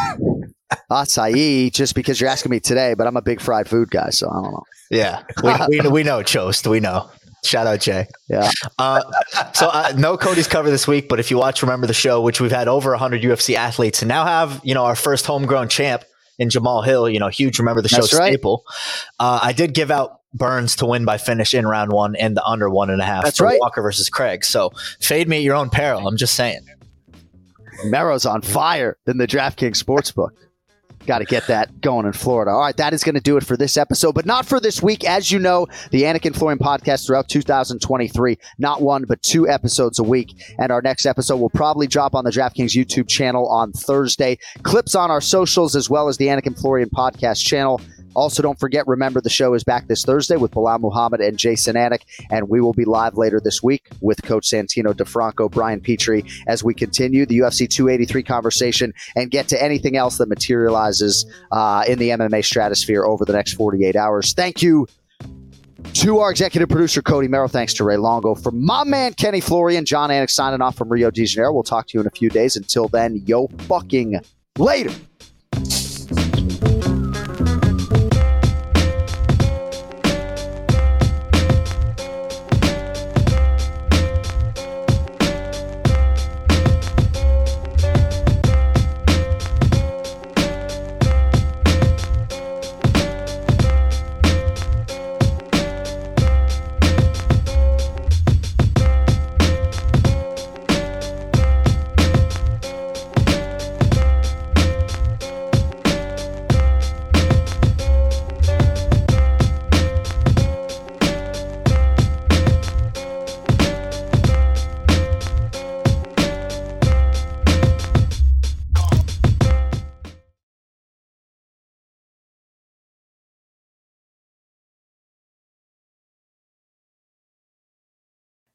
[0.90, 4.28] acai, just because you're asking me today, but I'm a big fried food guy, so
[4.28, 4.64] I don't know.
[4.90, 6.66] Yeah, we, we, we know Chost.
[6.66, 7.10] We know.
[7.44, 8.06] Shout out Jay.
[8.28, 8.50] Yeah.
[8.78, 9.00] Uh,
[9.54, 12.40] so uh, no Cody's cover this week, but if you watch, remember the show, which
[12.40, 16.04] we've had over 100 UFC athletes, and now have you know our first homegrown champ
[16.38, 17.08] in Jamahal Hill.
[17.08, 17.58] You know, huge.
[17.58, 18.64] Remember the show That's staple.
[18.66, 19.34] Right.
[19.34, 22.44] Uh, I did give out Burns to win by finish in round one and the
[22.44, 23.58] under one and a half That's right.
[23.60, 24.44] Walker versus Craig.
[24.44, 24.70] So
[25.00, 26.06] fade me at your own peril.
[26.06, 26.66] I'm just saying.
[27.84, 30.30] Merrow's on fire in the DraftKings Sportsbook.
[31.06, 32.50] Got to get that going in Florida.
[32.50, 34.82] All right, that is going to do it for this episode, but not for this
[34.82, 35.04] week.
[35.04, 39.98] As you know, the Anik and Florian podcast throughout 2023, not one, but two episodes
[39.98, 40.34] a week.
[40.58, 44.36] And our next episode will probably drop on the DraftKings YouTube channel on Thursday.
[44.64, 47.80] Clips on our socials as well as the Anik and Florian podcast channel.
[48.18, 51.76] Also, don't forget, remember the show is back this Thursday with Belal Muhammad and Jason
[51.76, 52.02] Anik,
[52.32, 56.64] and we will be live later this week with Coach Santino DeFranco, Brian Petrie, as
[56.64, 62.00] we continue the UFC 283 conversation and get to anything else that materializes uh, in
[62.00, 64.32] the MMA stratosphere over the next 48 hours.
[64.32, 64.88] Thank you
[65.92, 67.46] to our executive producer, Cody Merrow.
[67.46, 68.34] Thanks to Ray Longo.
[68.34, 71.52] From my man, Kenny Florian, Jon Anik signing off from Rio de Janeiro.
[71.52, 72.56] We'll talk to you in a few days.
[72.56, 74.20] Until then, yo fucking
[74.58, 74.90] later.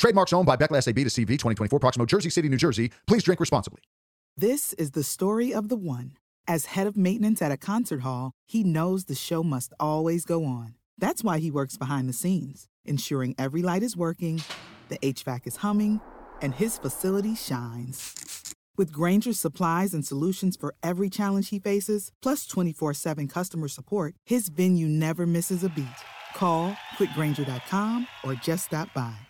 [0.00, 2.90] Trademarks owned by Becle SAB de CV 2024, Proximo, Jersey City, New Jersey.
[3.06, 3.82] Please drink responsibly.
[4.34, 6.16] This is the story of the one.
[6.48, 10.46] As head of maintenance at a concert hall, he knows the show must always go
[10.46, 10.74] on.
[10.96, 14.42] That's why he works behind the scenes, ensuring every light is working,
[14.88, 16.00] the HVAC is humming,
[16.40, 18.54] and his facility shines.
[18.78, 24.14] With Grainger's supplies and solutions for every challenge he faces, plus 24 7 customer support,
[24.24, 25.84] his venue never misses a beat.
[26.34, 29.29] Call quickgranger.com or just stop by.